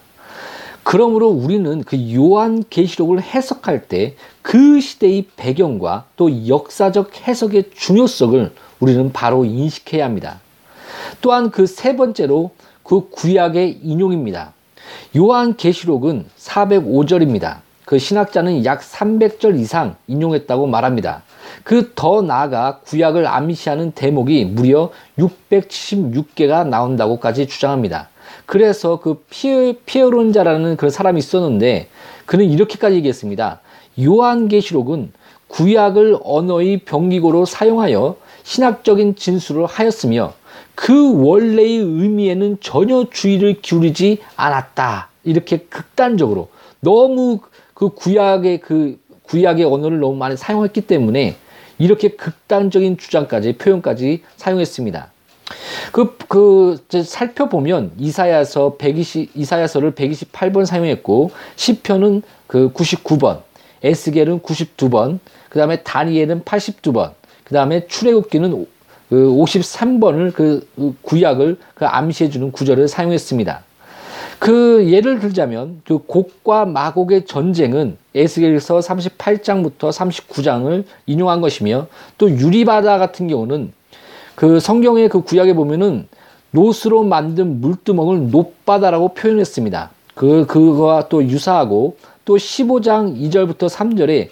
그러므로 0.84 1.30
우리는 1.30 1.82
그 1.84 2.14
요한 2.14 2.64
계시록을 2.70 3.22
해석할 3.22 3.88
때 3.88 4.16
그 4.44 4.82
시대의 4.82 5.26
배경과 5.36 6.06
또 6.16 6.48
역사적 6.48 7.28
해석의 7.28 7.72
중요성을 7.74 8.52
우리는 8.80 9.12
바로 9.14 9.46
인식해야 9.46 10.06
합니다. 10.06 10.42
또한 11.22 11.52
그 11.52 11.66
세 11.66 11.96
번째로 11.96 12.52
그 12.84 13.10
구약의 13.10 13.80
인용입니다. 13.84 14.54
요한 15.18 15.56
계시록은 15.56 16.26
405절입니다. 16.38 17.58
그 17.86 18.00
신학자는 18.00 18.66
약 18.66 18.82
300절 18.82 19.60
이상 19.60 19.96
인용했다고 20.08 20.68
말합니다. 20.68 21.24
그 21.64 21.94
더 21.96 22.22
나아가 22.22 22.80
구약을 22.80 23.28
암시하는 23.28 23.92
대목이 23.92 24.46
무려 24.46 24.90
676개가 25.20 26.68
나온다고까지 26.68 27.48
주장합니다. 27.48 28.10
그래서 28.46 29.00
그 29.00 29.24
피에, 29.30 29.74
피에론자라는 29.86 30.78
그 30.78 30.90
사람이 30.90 31.20
있었는데 31.20 31.88
그는 32.26 32.46
이렇게까지 32.46 32.96
얘기했습니다. 32.98 33.62
요한계시록은 34.02 35.12
구약을 35.48 36.18
언어의 36.24 36.80
병기고로 36.80 37.46
사용하여 37.46 38.16
신학적인 38.44 39.16
진술을 39.16 39.66
하였으며 39.66 40.34
그 40.76 41.24
원래의 41.26 41.78
의미에는 41.78 42.58
전혀 42.62 43.06
주의를 43.10 43.62
기울이지 43.62 44.20
않았다. 44.36 45.10
이렇게 45.24 45.58
극단적으로 45.58 46.50
너무 46.80 47.40
그 47.74 47.90
구약의 47.90 48.60
그 48.60 49.00
구약의 49.24 49.66
언어를 49.66 50.00
너무 50.00 50.16
많이 50.16 50.38
사용했기 50.38 50.82
때문에 50.82 51.36
이렇게 51.78 52.10
극단적인 52.10 52.98
주장까지 52.98 53.58
표현까지 53.58 54.24
사용했습니다. 54.38 55.12
그, 55.92 56.16
그, 56.28 56.84
살펴보면 57.04 57.92
이사야서 57.98 58.78
120, 58.78 59.32
이사야서를 59.36 59.94
128번 59.94 60.66
사용했고, 60.66 61.32
시편은 61.56 62.24
그 62.48 62.72
99번, 62.74 63.42
에스겔은 63.84 64.42
92번, 64.42 65.20
그 65.50 65.60
다음에 65.60 65.84
다니엘은 65.84 66.44
82번, 66.44 67.14
그 67.44 67.54
다음에 67.54 67.88
출애굽기는 67.88 68.68
그 69.10 69.16
53번을 69.16 70.34
그 70.34 70.68
구약을 71.02 71.58
그 71.76 71.86
암시해 71.86 72.30
주는 72.30 72.52
구절을 72.52 72.88
사용했습니다. 72.88 73.64
그 74.40 74.90
예를 74.90 75.20
들자면 75.20 75.82
그 75.86 76.00
곡과 76.00 76.66
마곡의 76.66 77.26
전쟁은 77.26 77.98
에스겔서 78.14 78.80
38장부터 78.80 79.90
39장을 79.92 80.84
인용한 81.06 81.42
것이며 81.42 81.88
또 82.18 82.30
유리바다 82.30 82.98
같은 82.98 83.28
경우는 83.28 83.72
그 84.36 84.60
성경의 84.60 85.10
그 85.10 85.22
구약에 85.22 85.54
보면은 85.54 86.08
노스로 86.52 87.04
만든 87.04 87.62
물두멍을 87.62 88.32
높바다라고 88.32 89.14
표현했습니다. 89.14 89.92
그 90.14 90.46
그거와 90.46 91.08
또 91.10 91.24
유사하고 91.24 91.98
또 92.26 92.36
15장 92.36 93.18
2절부터 93.18 93.70
3절에 93.70 94.30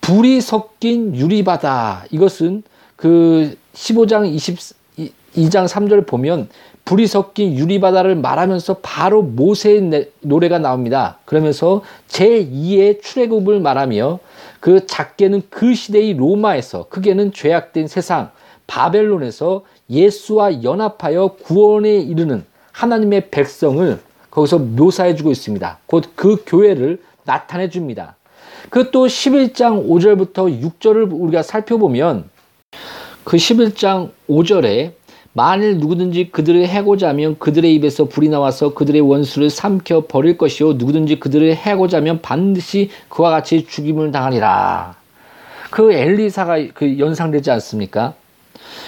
불이 0.00 0.40
섞인 0.40 1.14
유리바다 1.14 2.06
이것은 2.10 2.62
그 3.02 3.56
15장 3.74 4.32
22장 5.34 5.66
3절 5.66 6.06
보면 6.06 6.48
불이 6.84 7.08
섞인 7.08 7.58
유리바다를 7.58 8.14
말하면서 8.14 8.76
바로 8.80 9.22
모세의 9.22 10.10
노래가 10.20 10.60
나옵니다. 10.60 11.18
그러면서 11.24 11.82
제2의 12.06 13.02
출애굽을 13.02 13.58
말하며 13.58 14.20
그 14.60 14.86
작게는 14.86 15.42
그 15.50 15.74
시대의 15.74 16.14
로마에서 16.14 16.86
크게는 16.90 17.32
죄악된 17.32 17.88
세상 17.88 18.30
바벨론에서 18.68 19.62
예수와 19.90 20.62
연합하여 20.62 21.38
구원에 21.42 21.96
이르는 21.96 22.44
하나님의 22.70 23.30
백성을 23.30 23.98
거기서 24.30 24.60
묘사해 24.60 25.16
주고 25.16 25.32
있습니다. 25.32 25.78
곧 25.86 26.14
그 26.14 26.44
교회를 26.46 27.02
나타내 27.24 27.68
줍니다. 27.68 28.14
그 28.70 28.92
또 28.92 29.06
11장 29.06 29.88
5절부터 29.88 30.62
6절을 30.62 31.08
우리가 31.10 31.42
살펴보면 31.42 32.30
그 33.24 33.36
11장 33.36 34.10
5절에 34.28 34.92
만일 35.34 35.78
누구든지 35.78 36.30
그들을 36.30 36.66
해고자 36.66 37.08
하면 37.10 37.38
그들의 37.38 37.72
입에서 37.74 38.04
불이 38.04 38.28
나와서 38.28 38.74
그들의 38.74 39.00
원수를 39.00 39.48
삼켜 39.48 40.06
버릴 40.06 40.36
것이요 40.36 40.74
누구든지 40.74 41.20
그들을 41.20 41.54
해고자 41.54 41.98
하면 41.98 42.20
반드시 42.20 42.90
그와 43.08 43.30
같이 43.30 43.66
죽임을 43.66 44.12
당하리라. 44.12 44.96
그 45.70 45.92
엘리사가 45.92 46.58
그 46.74 46.98
연상되지 46.98 47.50
않습니까? 47.52 48.14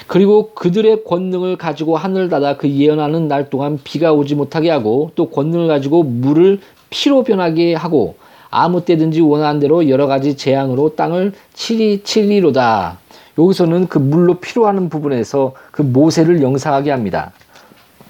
그리고 0.07 0.51
그들의 0.55 1.05
권능을 1.05 1.57
가지고 1.57 1.97
하늘 1.97 2.29
닫아 2.29 2.59
그 2.59 2.69
예언하는 2.69 3.29
날 3.29 3.49
동안 3.49 3.79
비가 3.83 4.13
오지 4.13 4.35
못하게 4.35 4.69
하고 4.71 5.13
또 5.15 5.31
권능을 5.31 5.69
가지고 5.69 6.03
물을 6.03 6.61
피로 6.91 7.25
변하게 7.25 7.75
하고 7.75 8.17
아무 8.51 8.85
때든지 8.85 9.21
원하는 9.23 9.61
대로 9.61 9.89
여러 9.89 10.07
가지 10.07 10.37
재앙으로 10.37 10.95
땅을 10.95 11.33
치리 11.55 12.03
치리로다. 12.03 12.99
여기서는 13.39 13.89
그 13.89 13.99
물로 13.99 14.35
필요하는 14.35 14.89
부분에서 14.89 15.53
그 15.71 15.83
모세를 15.83 16.43
영상하게 16.43 16.91
합니다. 16.91 17.33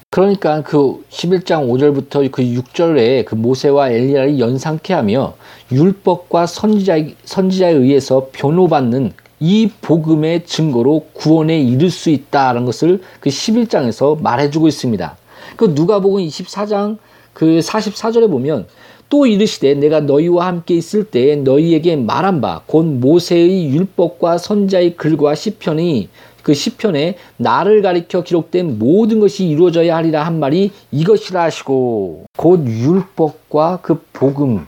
그러니까 0.09 0.61
그 0.61 1.03
11장 1.09 1.67
5절부터 1.67 2.31
그 2.31 2.41
6절에 2.41 3.25
그 3.25 3.35
모세와 3.35 3.89
엘리야를 3.89 4.39
연상케 4.39 4.93
하며 4.93 5.33
율법과 5.71 6.45
선지자, 6.45 6.99
선지자에 7.25 7.73
의해서 7.73 8.29
변호받는 8.31 9.11
이 9.41 9.69
복음의 9.81 10.45
증거로 10.45 11.07
구원에 11.11 11.59
이를 11.59 11.89
수 11.89 12.09
있다라는 12.09 12.63
것을 12.65 13.01
그 13.19 13.29
11장에서 13.29 14.21
말해주고 14.21 14.69
있습니다. 14.69 15.17
그 15.57 15.73
누가복음 15.75 16.21
24장 16.21 16.97
그 17.35 17.59
44절에 17.59 18.31
보면 18.31 18.65
또 19.09 19.27
이르시되 19.27 19.75
내가 19.75 19.99
너희와 19.99 20.47
함께 20.47 20.73
있을 20.73 21.03
때에 21.03 21.35
너희에게 21.35 21.95
말한 21.97 22.41
바 22.41 22.61
곧 22.65 22.85
모세의 22.85 23.69
율법과 23.69 24.39
선자의 24.39 24.95
글과 24.95 25.35
시편이 25.35 26.09
그 26.41 26.53
시편에 26.53 27.17
나를 27.37 27.81
가리켜 27.81 28.23
기록된 28.23 28.79
모든 28.79 29.19
것이 29.19 29.47
이루어져야 29.47 29.95
하리라 29.97 30.23
한 30.23 30.39
말이 30.39 30.71
이것이라 30.91 31.43
하시고 31.43 32.25
곧 32.37 32.65
율법과 32.65 33.79
그 33.83 34.01
복음 34.13 34.65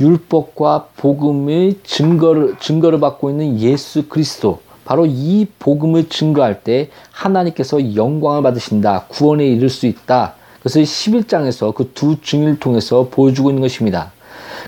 율법과 0.00 0.88
복음의 0.96 1.76
증거를 1.84 2.56
증거를 2.60 3.00
받고 3.00 3.30
있는 3.30 3.58
예수 3.60 4.08
그리스도 4.08 4.60
바로 4.84 5.06
이 5.06 5.46
복음을 5.58 6.08
증거할 6.08 6.62
때 6.62 6.90
하나님께서 7.10 7.94
영광을 7.94 8.42
받으신다 8.42 9.06
구원에 9.08 9.46
이를 9.46 9.68
수 9.68 9.86
있다 9.86 10.34
그것을 10.64 10.82
11장에서 10.82 11.74
그 11.74 11.92
두 11.92 12.20
증인을 12.20 12.58
통해서 12.58 13.08
보여주고 13.10 13.50
있는 13.50 13.60
것입니다. 13.60 14.12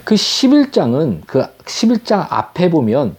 그 0.04 0.14
11장은 0.14 1.22
그 1.26 1.42
11장 1.64 2.26
앞에 2.30 2.70
보면 2.70 3.16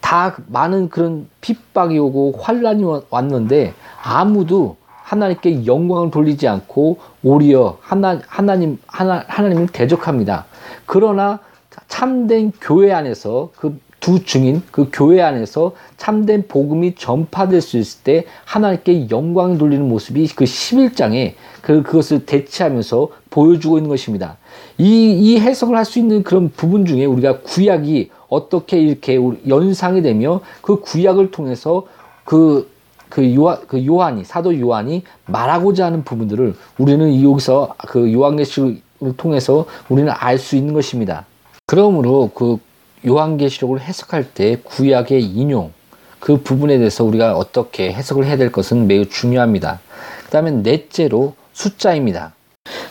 다 0.00 0.36
많은 0.46 0.88
그런 0.88 1.28
핍박이 1.40 1.98
오고 1.98 2.38
환란이 2.40 2.84
왔는데 3.10 3.74
아무도 4.02 4.76
하나님께 4.86 5.66
영광을 5.66 6.10
돌리지 6.10 6.46
않고 6.46 6.98
오히려 7.24 7.78
하나, 7.80 8.20
하나님 8.28 8.78
하나, 8.86 9.24
하나님을 9.26 9.66
대적합니다. 9.68 10.46
그러나 10.86 11.40
참된 11.88 12.52
교회 12.60 12.92
안에서 12.92 13.50
그 13.56 13.78
두 14.02 14.24
증인 14.24 14.62
그 14.72 14.90
교회 14.92 15.22
안에서 15.22 15.72
참된 15.96 16.48
복음이 16.48 16.96
전파될 16.96 17.60
수 17.60 17.78
있을 17.78 18.02
때 18.02 18.24
하나님께 18.44 19.08
영광을 19.10 19.58
돌리는 19.58 19.88
모습이 19.88 20.26
그 20.34 20.44
11장에 20.44 21.34
그 21.62 21.84
그것을 21.84 22.26
대체하면서 22.26 23.08
보여주고 23.30 23.78
있는 23.78 23.88
것입니다. 23.88 24.38
이, 24.76 25.12
이 25.12 25.38
해석을 25.38 25.76
할 25.76 25.84
수 25.84 26.00
있는 26.00 26.24
그런 26.24 26.50
부분 26.50 26.84
중에 26.84 27.04
우리가 27.04 27.40
구약이 27.42 28.10
어떻게 28.28 28.80
이렇게 28.80 29.18
연상이 29.46 30.02
되며 30.02 30.40
그 30.62 30.80
구약을 30.80 31.30
통해서 31.30 31.86
그, 32.24 32.68
그, 33.08 33.32
요한, 33.36 33.58
그 33.68 33.86
요한이, 33.86 34.24
사도 34.24 34.58
요한이 34.58 35.04
말하고자 35.26 35.86
하는 35.86 36.02
부분들을 36.02 36.56
우리는 36.76 37.22
여기서 37.22 37.76
그 37.86 38.12
요한계시를 38.12 38.80
통해서 39.16 39.66
우리는 39.88 40.12
알 40.12 40.38
수 40.38 40.56
있는 40.56 40.74
것입니다. 40.74 41.24
그러므로 41.66 42.32
그 42.34 42.58
요한계시록을 43.06 43.80
해석할 43.80 44.32
때 44.32 44.56
구약의 44.62 45.22
인용, 45.22 45.72
그 46.20 46.42
부분에 46.42 46.78
대해서 46.78 47.04
우리가 47.04 47.36
어떻게 47.36 47.92
해석을 47.92 48.26
해야 48.26 48.36
될 48.36 48.52
것은 48.52 48.86
매우 48.86 49.06
중요합니다. 49.06 49.80
그 50.24 50.30
다음에 50.30 50.50
넷째로 50.50 51.34
숫자입니다. 51.52 52.34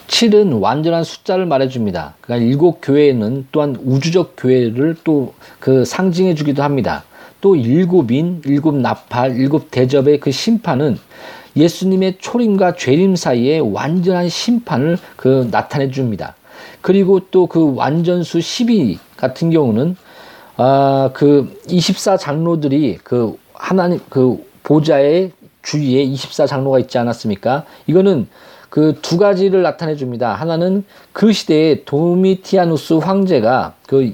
7은 0.07 0.61
완전한 0.61 1.03
숫자를 1.05 1.45
말해줍니다. 1.45 2.15
그러니까 2.19 2.45
일곱 2.45 2.79
교회는 2.81 3.47
또한 3.51 3.77
우주적 3.83 4.33
교회를 4.37 4.97
또 5.03 5.33
그 5.61 5.85
상징해 5.85 6.35
주기도 6.35 6.63
합니다. 6.63 7.03
또 7.39 7.55
일곱인, 7.55 8.41
일곱 8.45 8.75
나팔, 8.75 9.37
일곱 9.37 9.71
대접의 9.71 10.19
그 10.19 10.31
심판은 10.31 10.97
예수님의 11.55 12.17
초림과 12.19 12.75
죄림 12.75 13.15
사이에 13.15 13.59
완전한 13.59 14.27
심판을 14.27 14.97
그 15.15 15.47
나타내 15.51 15.89
줍니다. 15.89 16.35
그리고 16.81 17.19
또 17.31 17.47
그 17.47 17.73
완전수 17.75 18.39
12 18.41 18.99
같은 19.17 19.49
경우는 19.51 19.95
아그 20.57 21.61
24 21.67 22.17
장로들이 22.17 22.99
그 23.03 23.37
하나님 23.53 23.99
그 24.09 24.43
보좌의 24.63 25.31
주위에 25.63 26.01
24 26.03 26.45
장로가 26.47 26.79
있지 26.79 26.97
않았습니까? 26.97 27.65
이거는 27.87 28.27
그 28.69 28.95
두 29.01 29.17
가지를 29.17 29.63
나타내 29.63 29.95
줍니다. 29.95 30.33
하나는 30.33 30.85
그 31.11 31.33
시대에 31.33 31.83
도미티아누스 31.83 32.93
황제가 32.95 33.73
그 33.87 34.13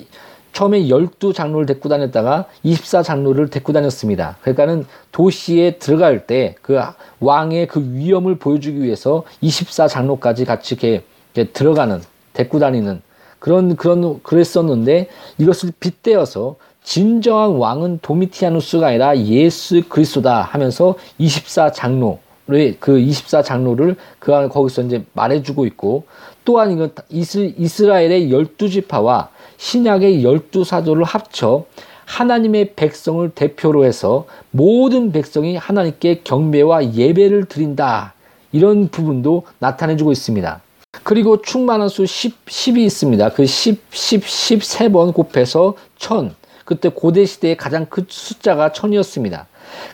처음에 0.51 0.87
12 0.89 1.33
장로를 1.33 1.67
데리고 1.67 1.87
다녔다가 1.89 2.45
24 2.63 3.03
장로를 3.03 3.49
데리고 3.49 3.71
다녔습니다. 3.73 4.37
그러니까는 4.41 4.85
도시에 5.11 5.77
들어갈 5.77 6.25
때 6.25 6.55
그 6.63 6.79
왕의 7.19 7.67
그 7.67 7.87
위엄을 7.93 8.39
보여주기 8.39 8.81
위해서 8.81 9.23
24 9.41 9.87
장로까지 9.87 10.45
같이 10.45 10.73
이렇게, 10.73 11.03
이렇게 11.35 11.51
들어가는 11.51 12.01
데리고 12.37 12.59
다니는 12.59 13.01
그런 13.39 13.75
그런 13.75 14.21
그랬었는데 14.23 15.09
이것을 15.37 15.71
빗대어서 15.79 16.55
진정한 16.83 17.51
왕은 17.51 17.99
도미티아누스가 18.01 18.87
아니라 18.87 19.17
예수 19.17 19.83
그리스도다 19.89 20.41
하면서 20.41 20.95
24 21.17 21.71
장로를 21.71 22.77
그 22.79 22.99
24 22.99 23.41
장로를 23.41 23.97
그 24.19 24.33
안에 24.33 24.47
거기서 24.47 24.83
이제 24.83 25.03
말해주고 25.13 25.65
있고 25.65 26.05
또한 26.45 26.71
이건 26.71 26.91
이스, 27.09 27.53
이스라엘의 27.57 28.31
열두 28.31 28.69
지파와 28.69 29.29
신약의 29.57 30.23
열두 30.23 30.63
사도를 30.63 31.03
합쳐 31.03 31.65
하나님의 32.05 32.73
백성을 32.75 33.29
대표로 33.31 33.83
해서 33.83 34.25
모든 34.51 35.11
백성이 35.11 35.57
하나님께 35.57 36.21
경배와 36.23 36.93
예배를 36.93 37.45
드린다. 37.45 38.13
이런 38.53 38.87
부분도 38.87 39.43
나타내주고 39.59 40.13
있습니다. 40.13 40.61
그리고 41.03 41.41
충만한 41.41 41.89
수 41.89 42.05
10, 42.05 42.45
10이 42.45 42.79
있습니다. 42.79 43.29
그 43.29 43.45
10, 43.45 43.81
10, 43.91 44.21
13번 44.21 45.13
곱해서 45.13 45.75
1000. 45.97 46.35
그때 46.65 46.89
고대 46.89 47.25
시대의 47.25 47.55
가장 47.55 47.85
큰 47.85 48.05
숫자가 48.09 48.69
1000이었습니다. 48.71 49.45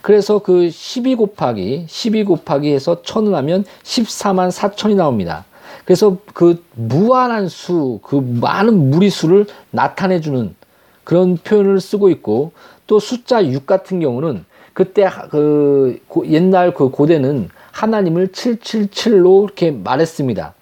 그래서 0.02 0.40
그 0.40 0.70
12 0.70 1.16
곱하기, 1.16 1.86
12 1.88 2.24
곱하기 2.24 2.72
해서 2.72 3.02
1000을 3.02 3.34
하면 3.34 3.66
14만 3.84 4.52
4천이 4.52 4.96
나옵니다. 4.96 5.46
그래서 5.86 6.18
그 6.34 6.64
무한한 6.76 7.48
수, 7.50 8.00
그 8.04 8.16
많은 8.16 8.90
무리수를 8.90 9.46
나타내 9.70 10.20
주는 10.22 10.56
그런 11.04 11.38
표현을 11.38 11.82
쓰고 11.82 12.10
있고 12.10 12.54
또 12.88 13.00
숫자 13.00 13.46
6 13.46 13.66
같은 13.66 14.00
경우는 14.00 14.46
그때 14.74 15.08
그 15.30 16.00
옛날 16.26 16.74
그 16.74 16.90
고대는 16.90 17.50
하나님을 17.72 18.30
777로 18.30 19.44
이렇게 19.44 19.72
말했습니다. 19.72 20.54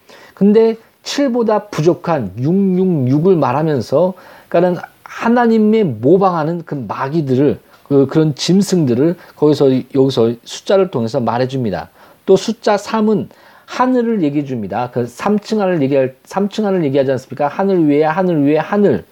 근데 0.41 0.75
7보다 1.03 1.69
부족한 1.69 2.31
666을 2.39 3.37
말하면서 3.37 4.15
그러니까는 4.49 4.81
하나님의 5.03 5.83
모방하는 5.83 6.63
그 6.65 6.73
마귀들을 6.73 7.59
그 7.87 8.07
그런 8.07 8.33
짐승들을 8.33 9.17
거기서 9.35 9.69
여기서 9.93 10.33
숫자를 10.43 10.89
통해서 10.89 11.19
말해 11.19 11.47
줍니다. 11.47 11.89
또 12.25 12.37
숫자 12.37 12.75
3은 12.75 13.27
하늘을 13.67 14.23
얘기해 14.23 14.43
줍니다. 14.43 14.89
그 14.91 15.03
3층 15.03 15.59
하늘 15.59 15.79
얘기할 15.83 16.15
3층 16.23 16.63
하늘 16.63 16.85
얘기하지 16.85 17.11
않습니까? 17.11 17.47
하늘 17.47 17.87
위에 17.87 18.03
하늘 18.03 18.43
위에 18.43 18.57
하늘. 18.57 19.05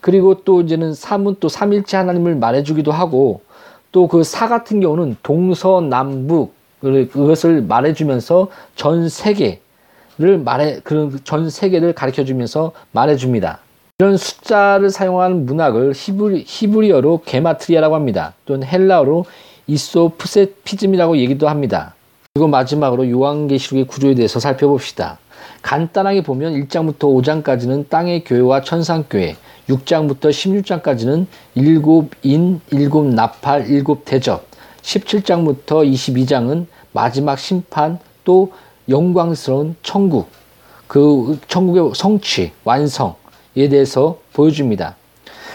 그리고 0.00 0.44
또 0.44 0.60
이제는 0.60 0.92
3은 0.92 1.40
또 1.40 1.48
삼일체 1.48 1.96
하나님을 1.96 2.36
말해 2.36 2.62
주기도 2.62 2.92
하고 2.92 3.40
또그4 3.90 4.48
같은 4.48 4.78
경우는 4.78 5.16
동서남북 5.24 6.54
그것을 6.80 7.62
말해 7.62 7.94
주면서 7.94 8.46
전 8.76 9.08
세계 9.08 9.60
를 10.18 10.36
말해 10.36 10.80
그런 10.82 11.16
전 11.22 11.48
세계를 11.48 11.92
가르쳐 11.92 12.24
주면서 12.24 12.72
말해 12.90 13.14
줍니다. 13.14 13.60
이런 14.00 14.16
숫자를 14.16 14.90
사용하는 14.90 15.46
문학을 15.46 15.92
히브리, 15.94 16.44
히브리어로 16.44 17.22
게마트리아라고 17.24 17.94
합니다. 17.94 18.34
또는 18.44 18.66
헬라어로 18.66 19.26
이소프세피즘이라고 19.68 21.18
얘기도 21.18 21.48
합니다. 21.48 21.94
그리고 22.34 22.48
마지막으로 22.48 23.08
요한계시록의 23.08 23.86
구조에 23.86 24.14
대해서 24.16 24.40
살펴봅시다. 24.40 25.18
간단하게 25.62 26.22
보면 26.22 26.54
1장부터 26.54 27.00
5장까지는 27.00 27.88
땅의 27.88 28.24
교회와 28.24 28.62
천상교회, 28.62 29.36
6장부터 29.68 30.30
16장까지는 30.30 31.26
일곱 31.54 32.10
인, 32.22 32.60
일곱 32.70 33.06
나팔, 33.06 33.68
일곱 33.68 34.04
대접, 34.04 34.46
17장부터 34.82 35.88
22장은 35.92 36.66
마지막 36.92 37.38
심판, 37.38 37.98
또 38.24 38.52
영광스러운 38.88 39.76
천국, 39.82 40.28
그 40.86 41.38
천국의 41.48 41.92
성취, 41.94 42.52
완성에 42.64 43.68
대해서 43.70 44.18
보여줍니다. 44.32 44.96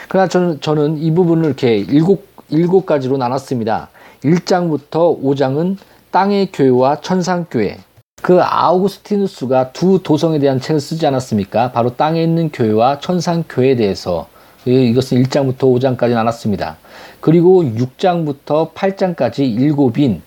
그러나 0.08 0.28
저는, 0.28 0.62
저는 0.62 0.98
이 1.00 1.12
부분을 1.12 1.46
이렇게 1.46 1.78
일곱, 1.78 2.28
일곱 2.50 2.86
가지로 2.86 3.18
나눴습니다. 3.18 3.90
1장부터 4.24 5.22
5장은 5.22 5.78
땅의 6.12 6.50
교회와 6.54 7.02
천상교회. 7.02 7.80
그 8.22 8.42
아우구스티누스가 8.42 9.72
두 9.72 10.02
도성에 10.02 10.40
대한 10.40 10.62
책을 10.62 10.80
쓰지 10.80 11.06
않았습니까? 11.08 11.72
바로 11.72 11.96
땅에 11.96 12.24
있는 12.24 12.52
교회와 12.52 13.00
천상교회에 13.00 13.76
대해서 13.76 14.28
이것은 14.66 15.22
1장부터 15.24 15.58
5장까지 15.58 16.12
나눴습니다. 16.12 16.78
그리고 17.20 17.64
6장부터 17.64 18.74
8장까지 18.74 19.40
일곱인 19.40 20.22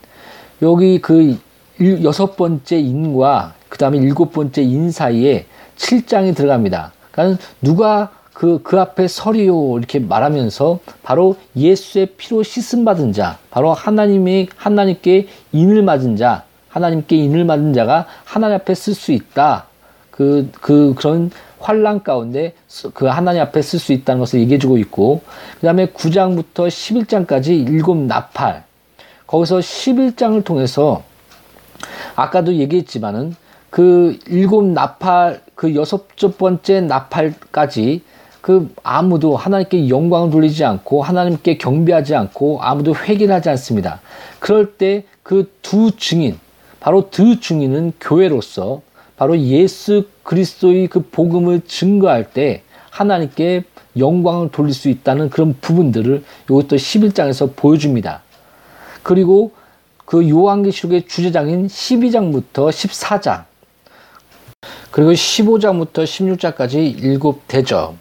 여기 0.62 1.00
그 1.00 1.38
일- 1.78 2.04
여섯 2.04 2.36
번째 2.36 2.78
인과 2.78 3.54
그 3.68 3.78
다음에 3.78 3.98
일곱 3.98 4.32
번째 4.32 4.62
인 4.62 4.90
사이에 4.90 5.46
7장이 5.76 6.34
들어갑니다. 6.34 6.92
그러니까 7.10 7.42
누가 7.60 8.10
그, 8.32 8.60
그 8.62 8.78
앞에 8.78 9.08
서리요 9.08 9.78
이렇게 9.78 9.98
말하면서 9.98 10.80
바로 11.02 11.36
예수의 11.56 12.06
피로 12.18 12.42
씻음 12.42 12.84
받은 12.84 13.12
자, 13.14 13.38
바로 13.50 13.72
하나님의, 13.72 14.48
하나님께 14.56 15.26
인을 15.52 15.82
맞은 15.82 16.16
자, 16.16 16.44
하나님께 16.68 17.16
인을 17.16 17.44
맞은 17.46 17.72
자가 17.72 18.06
하나님 18.24 18.56
앞에 18.56 18.74
쓸 18.74 18.94
수 18.94 19.12
있다. 19.12 19.64
그, 20.10 20.50
그, 20.60 20.94
그런 20.96 21.30
환란 21.58 22.02
가운데 22.02 22.52
스- 22.68 22.90
그 22.92 23.06
하나님 23.06 23.40
앞에 23.40 23.62
쓸 23.62 23.78
수 23.78 23.92
있다는 23.94 24.20
것을 24.20 24.40
얘기해 24.40 24.58
주고 24.58 24.76
있고, 24.78 25.22
그 25.58 25.66
다음에 25.66 25.86
9장부터 25.86 26.68
11장까지 26.68 27.48
일곱 27.68 27.96
나팔, 27.96 28.64
거기서 29.26 29.58
11장을 29.60 30.44
통해서 30.44 31.02
아까도 32.14 32.54
얘기했지만은 32.54 33.34
그 33.70 34.18
일곱 34.28 34.64
나팔 34.64 35.42
그 35.54 35.74
여섯 35.74 36.06
번째 36.38 36.80
나팔까지 36.82 38.02
그 38.40 38.72
아무도 38.82 39.36
하나님께 39.36 39.88
영광을 39.88 40.30
돌리지 40.30 40.64
않고 40.64 41.02
하나님께 41.02 41.58
경배하지 41.58 42.14
않고 42.14 42.62
아무도 42.62 42.94
회개를 42.94 43.34
하지 43.34 43.48
않습니다. 43.50 44.00
그럴 44.40 44.74
때 44.76 45.04
그 45.26 45.50
두 45.60 45.90
증인 45.96 46.38
바로 46.78 47.10
두 47.10 47.40
증인은 47.40 47.94
교회로서 48.00 48.82
바로 49.16 49.36
예수 49.40 50.06
그리스도의 50.22 50.86
그 50.86 51.02
복음을 51.02 51.62
증거할 51.66 52.30
때 52.30 52.62
하나님께 52.90 53.64
영광을 53.98 54.50
돌릴 54.52 54.72
수 54.72 54.88
있다는 54.88 55.30
그런 55.30 55.56
부분들을 55.60 56.22
이것도 56.44 56.76
11장에서 56.76 57.56
보여줍니다. 57.56 58.22
그리고 59.02 59.50
그 60.06 60.28
요한계시록의 60.28 61.06
주제장인 61.06 61.66
12장부터 61.66 62.70
14장 62.70 63.44
그리고 64.90 65.12
15장부터 65.12 66.04
16장까지 66.04 67.02
일곱 67.02 67.46
대접 67.48 67.94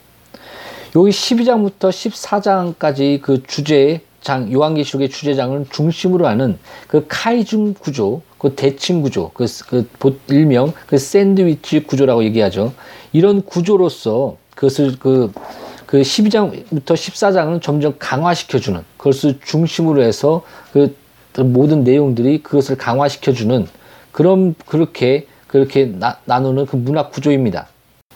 여기 0.95 1.09
12장부터 1.11 1.89
14장까지 1.89 3.21
그 3.21 3.43
주제장 3.43 4.51
요한계시록의 4.53 5.09
주제장을 5.09 5.65
중심으로 5.69 6.25
하는 6.25 6.57
그 6.87 7.05
카이중 7.09 7.73
구조, 7.73 8.21
그 8.37 8.55
대칭 8.55 9.01
구조, 9.01 9.29
그, 9.33 9.45
그 9.67 9.89
보- 9.99 10.15
일명 10.29 10.71
그 10.87 10.97
샌드위치 10.97 11.83
구조라고 11.83 12.23
얘기하죠. 12.23 12.73
이런 13.11 13.41
구조로서 13.41 14.37
그것을 14.55 14.97
그, 14.99 15.33
그 15.85 15.99
12장부터 15.99 16.93
14장은 16.93 17.61
점점 17.61 17.95
강화시켜주는 17.99 18.81
그것을 18.97 19.39
중심으로 19.43 20.01
해서 20.01 20.43
그 20.71 20.95
모든 21.43 21.83
내용들이 21.83 22.41
그것을 22.43 22.77
강화시켜주는 22.77 23.67
그런 24.11 24.55
그렇게 24.65 25.27
그렇게 25.47 25.85
나, 25.85 26.17
나누는 26.25 26.65
그 26.65 26.75
문학 26.75 27.11
구조입니다. 27.11 27.67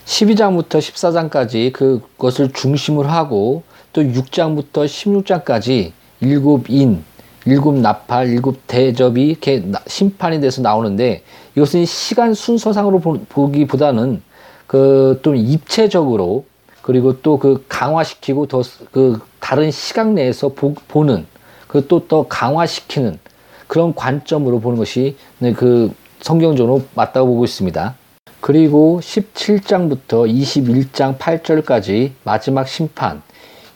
12장부터 0.06 0.80
14장까지 0.80 1.72
그것을 1.72 2.52
중심으로 2.52 3.08
하고 3.10 3.64
또 3.94 4.02
6장부터 4.02 4.86
16장까지 4.86 5.92
일곱 6.22 6.70
인, 6.70 7.04
일곱 7.46 7.76
나팔, 7.76 8.28
일곱 8.30 8.60
대접이 8.68 9.28
이렇게 9.28 9.60
나- 9.60 9.82
심판이 9.88 10.40
돼서 10.42 10.62
나오는데 10.62 11.24
이것은 11.56 11.86
시간 11.86 12.34
순서상으로 12.34 13.00
보- 13.00 13.20
보기보다는 13.30 14.22
그 14.68 15.20
좀 15.24 15.36
입체적으로 15.36 16.46
그리고 16.82 17.22
또 17.22 17.38
그 17.38 17.66
강화시키고 17.68 18.48
더 18.48 18.62
그 18.92 19.20
다른 19.40 19.72
시각 19.72 20.12
내에서 20.14 20.50
보, 20.50 20.74
보는 20.88 21.26
그또더 21.70 22.26
강화시키는 22.28 23.20
그런 23.68 23.94
관점으로 23.94 24.60
보는 24.60 24.78
것이 24.78 25.16
네, 25.38 25.54
그 25.54 25.94
성경적으로 26.20 26.82
맞다고 26.96 27.28
보고 27.28 27.46
있습니다. 27.46 27.96
그리고 28.42 29.00
17장부터 29.02 30.28
21장 30.28 31.18
8절까지 31.18 32.12
마지막 32.24 32.68
심판, 32.68 33.22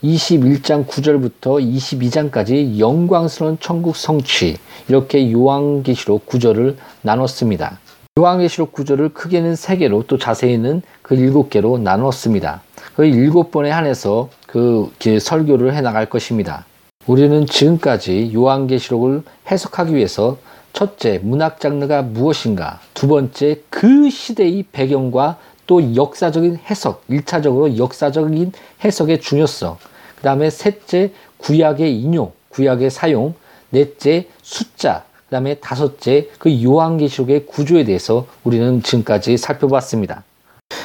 21장 0.03 0.85
9절부터 0.87 1.61
22장까지 1.61 2.79
영광스러운 2.79 3.57
천국 3.59 3.95
성취, 3.95 4.57
이렇게 4.87 5.31
요한계시록 5.31 6.25
구절을 6.25 6.77
나눴습니다. 7.03 7.79
요한계시록 8.19 8.71
구절을 8.73 9.09
크게는 9.09 9.55
세 9.55 9.77
개로 9.77 10.03
또 10.07 10.17
자세히는 10.17 10.81
그 11.01 11.15
일곱 11.15 11.49
개로 11.49 11.77
나눴습니다. 11.77 12.61
그 12.95 13.05
일곱 13.05 13.51
번에 13.51 13.69
한해서 13.69 14.29
그 14.47 14.91
길- 14.99 15.19
설교를 15.19 15.75
해 15.75 15.81
나갈 15.81 16.07
것입니다. 16.07 16.65
우리는 17.05 17.45
지금까지 17.45 18.31
요한계시록을 18.33 19.23
해석하기 19.51 19.93
위해서 19.95 20.37
첫째, 20.71 21.19
문학 21.21 21.59
장르가 21.59 22.01
무엇인가? 22.01 22.79
두 22.93 23.07
번째, 23.07 23.61
그 23.69 24.09
시대의 24.09 24.63
배경과 24.71 25.37
또 25.67 25.95
역사적인 25.95 26.59
해석, 26.69 27.03
일차적으로 27.09 27.77
역사적인 27.77 28.53
해석의 28.83 29.21
중요성. 29.21 29.77
그 30.15 30.21
다음에 30.21 30.49
셋째, 30.49 31.11
구약의 31.37 31.99
인용, 31.99 32.31
구약의 32.49 32.89
사용. 32.89 33.35
넷째, 33.69 34.27
숫자. 34.41 35.03
그 35.27 35.31
다음에 35.31 35.55
다섯째, 35.55 36.29
그 36.37 36.63
요한계시록의 36.63 37.47
구조에 37.47 37.83
대해서 37.83 38.27
우리는 38.43 38.83
지금까지 38.83 39.37
살펴봤습니다. 39.37 40.23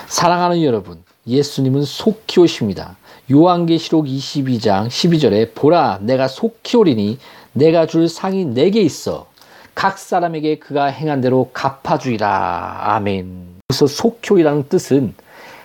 사랑하는 0.07 0.63
여러분, 0.63 1.03
예수님은 1.27 1.83
속히 1.85 2.41
오십니다. 2.41 2.97
요한계시록 3.31 4.07
22장 4.07 4.89
12절에 4.89 5.55
보라 5.55 5.99
내가 6.03 6.29
속히 6.29 6.77
오리니 6.77 7.19
내가 7.53 7.87
줄 7.87 8.09
상이 8.09 8.45
내게 8.45 8.81
있어 8.81 9.27
각 9.75 9.99
사람에게 9.99 10.59
그가 10.59 10.87
행한 10.87 11.21
대로 11.21 11.51
갚아주리라. 11.53 12.81
아멘. 12.81 13.61
그래서 13.69 13.87
속히 13.87 14.35
오리라는 14.35 14.69
뜻은 14.69 15.15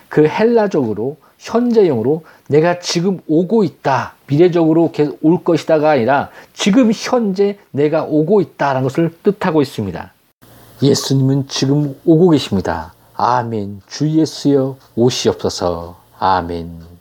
그 0.08 0.28
헬라적으로 0.28 1.16
현재형으로 1.40 2.22
내가 2.46 2.78
지금 2.78 3.20
오고 3.26 3.64
있다. 3.64 4.14
미래적으로 4.28 4.92
계속 4.92 5.18
올 5.20 5.42
것이다가 5.42 5.90
아니라 5.90 6.30
지금 6.52 6.92
현재 6.94 7.58
내가 7.72 8.04
오고 8.04 8.40
있다라는 8.40 8.84
것을 8.84 9.12
뜻하고 9.24 9.62
있습니다. 9.62 10.12
예수님은 10.80 11.48
지금 11.48 11.96
오고 12.04 12.30
계십니다. 12.30 12.94
아멘. 13.16 13.80
주 13.88 14.08
예수여 14.08 14.76
오시옵소서. 14.94 15.96
아멘. 16.20 16.93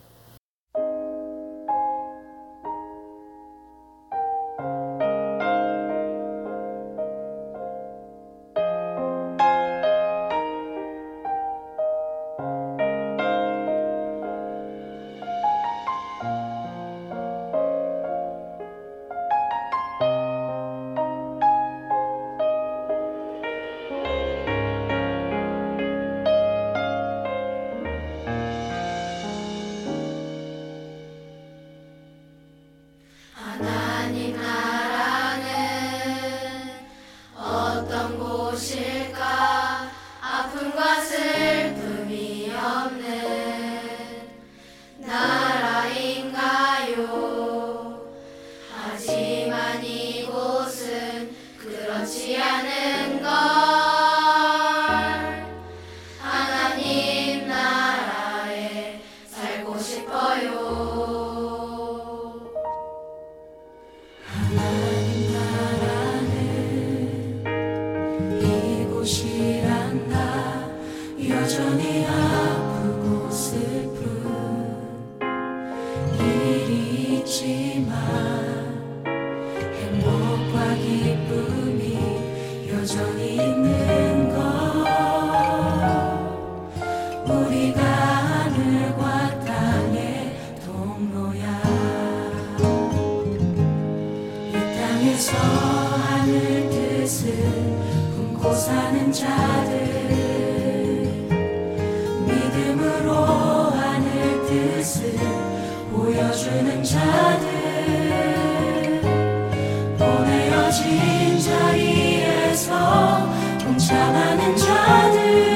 동참하는 113.74 114.56
자들 114.56 115.53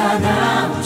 나타 0.00 0.79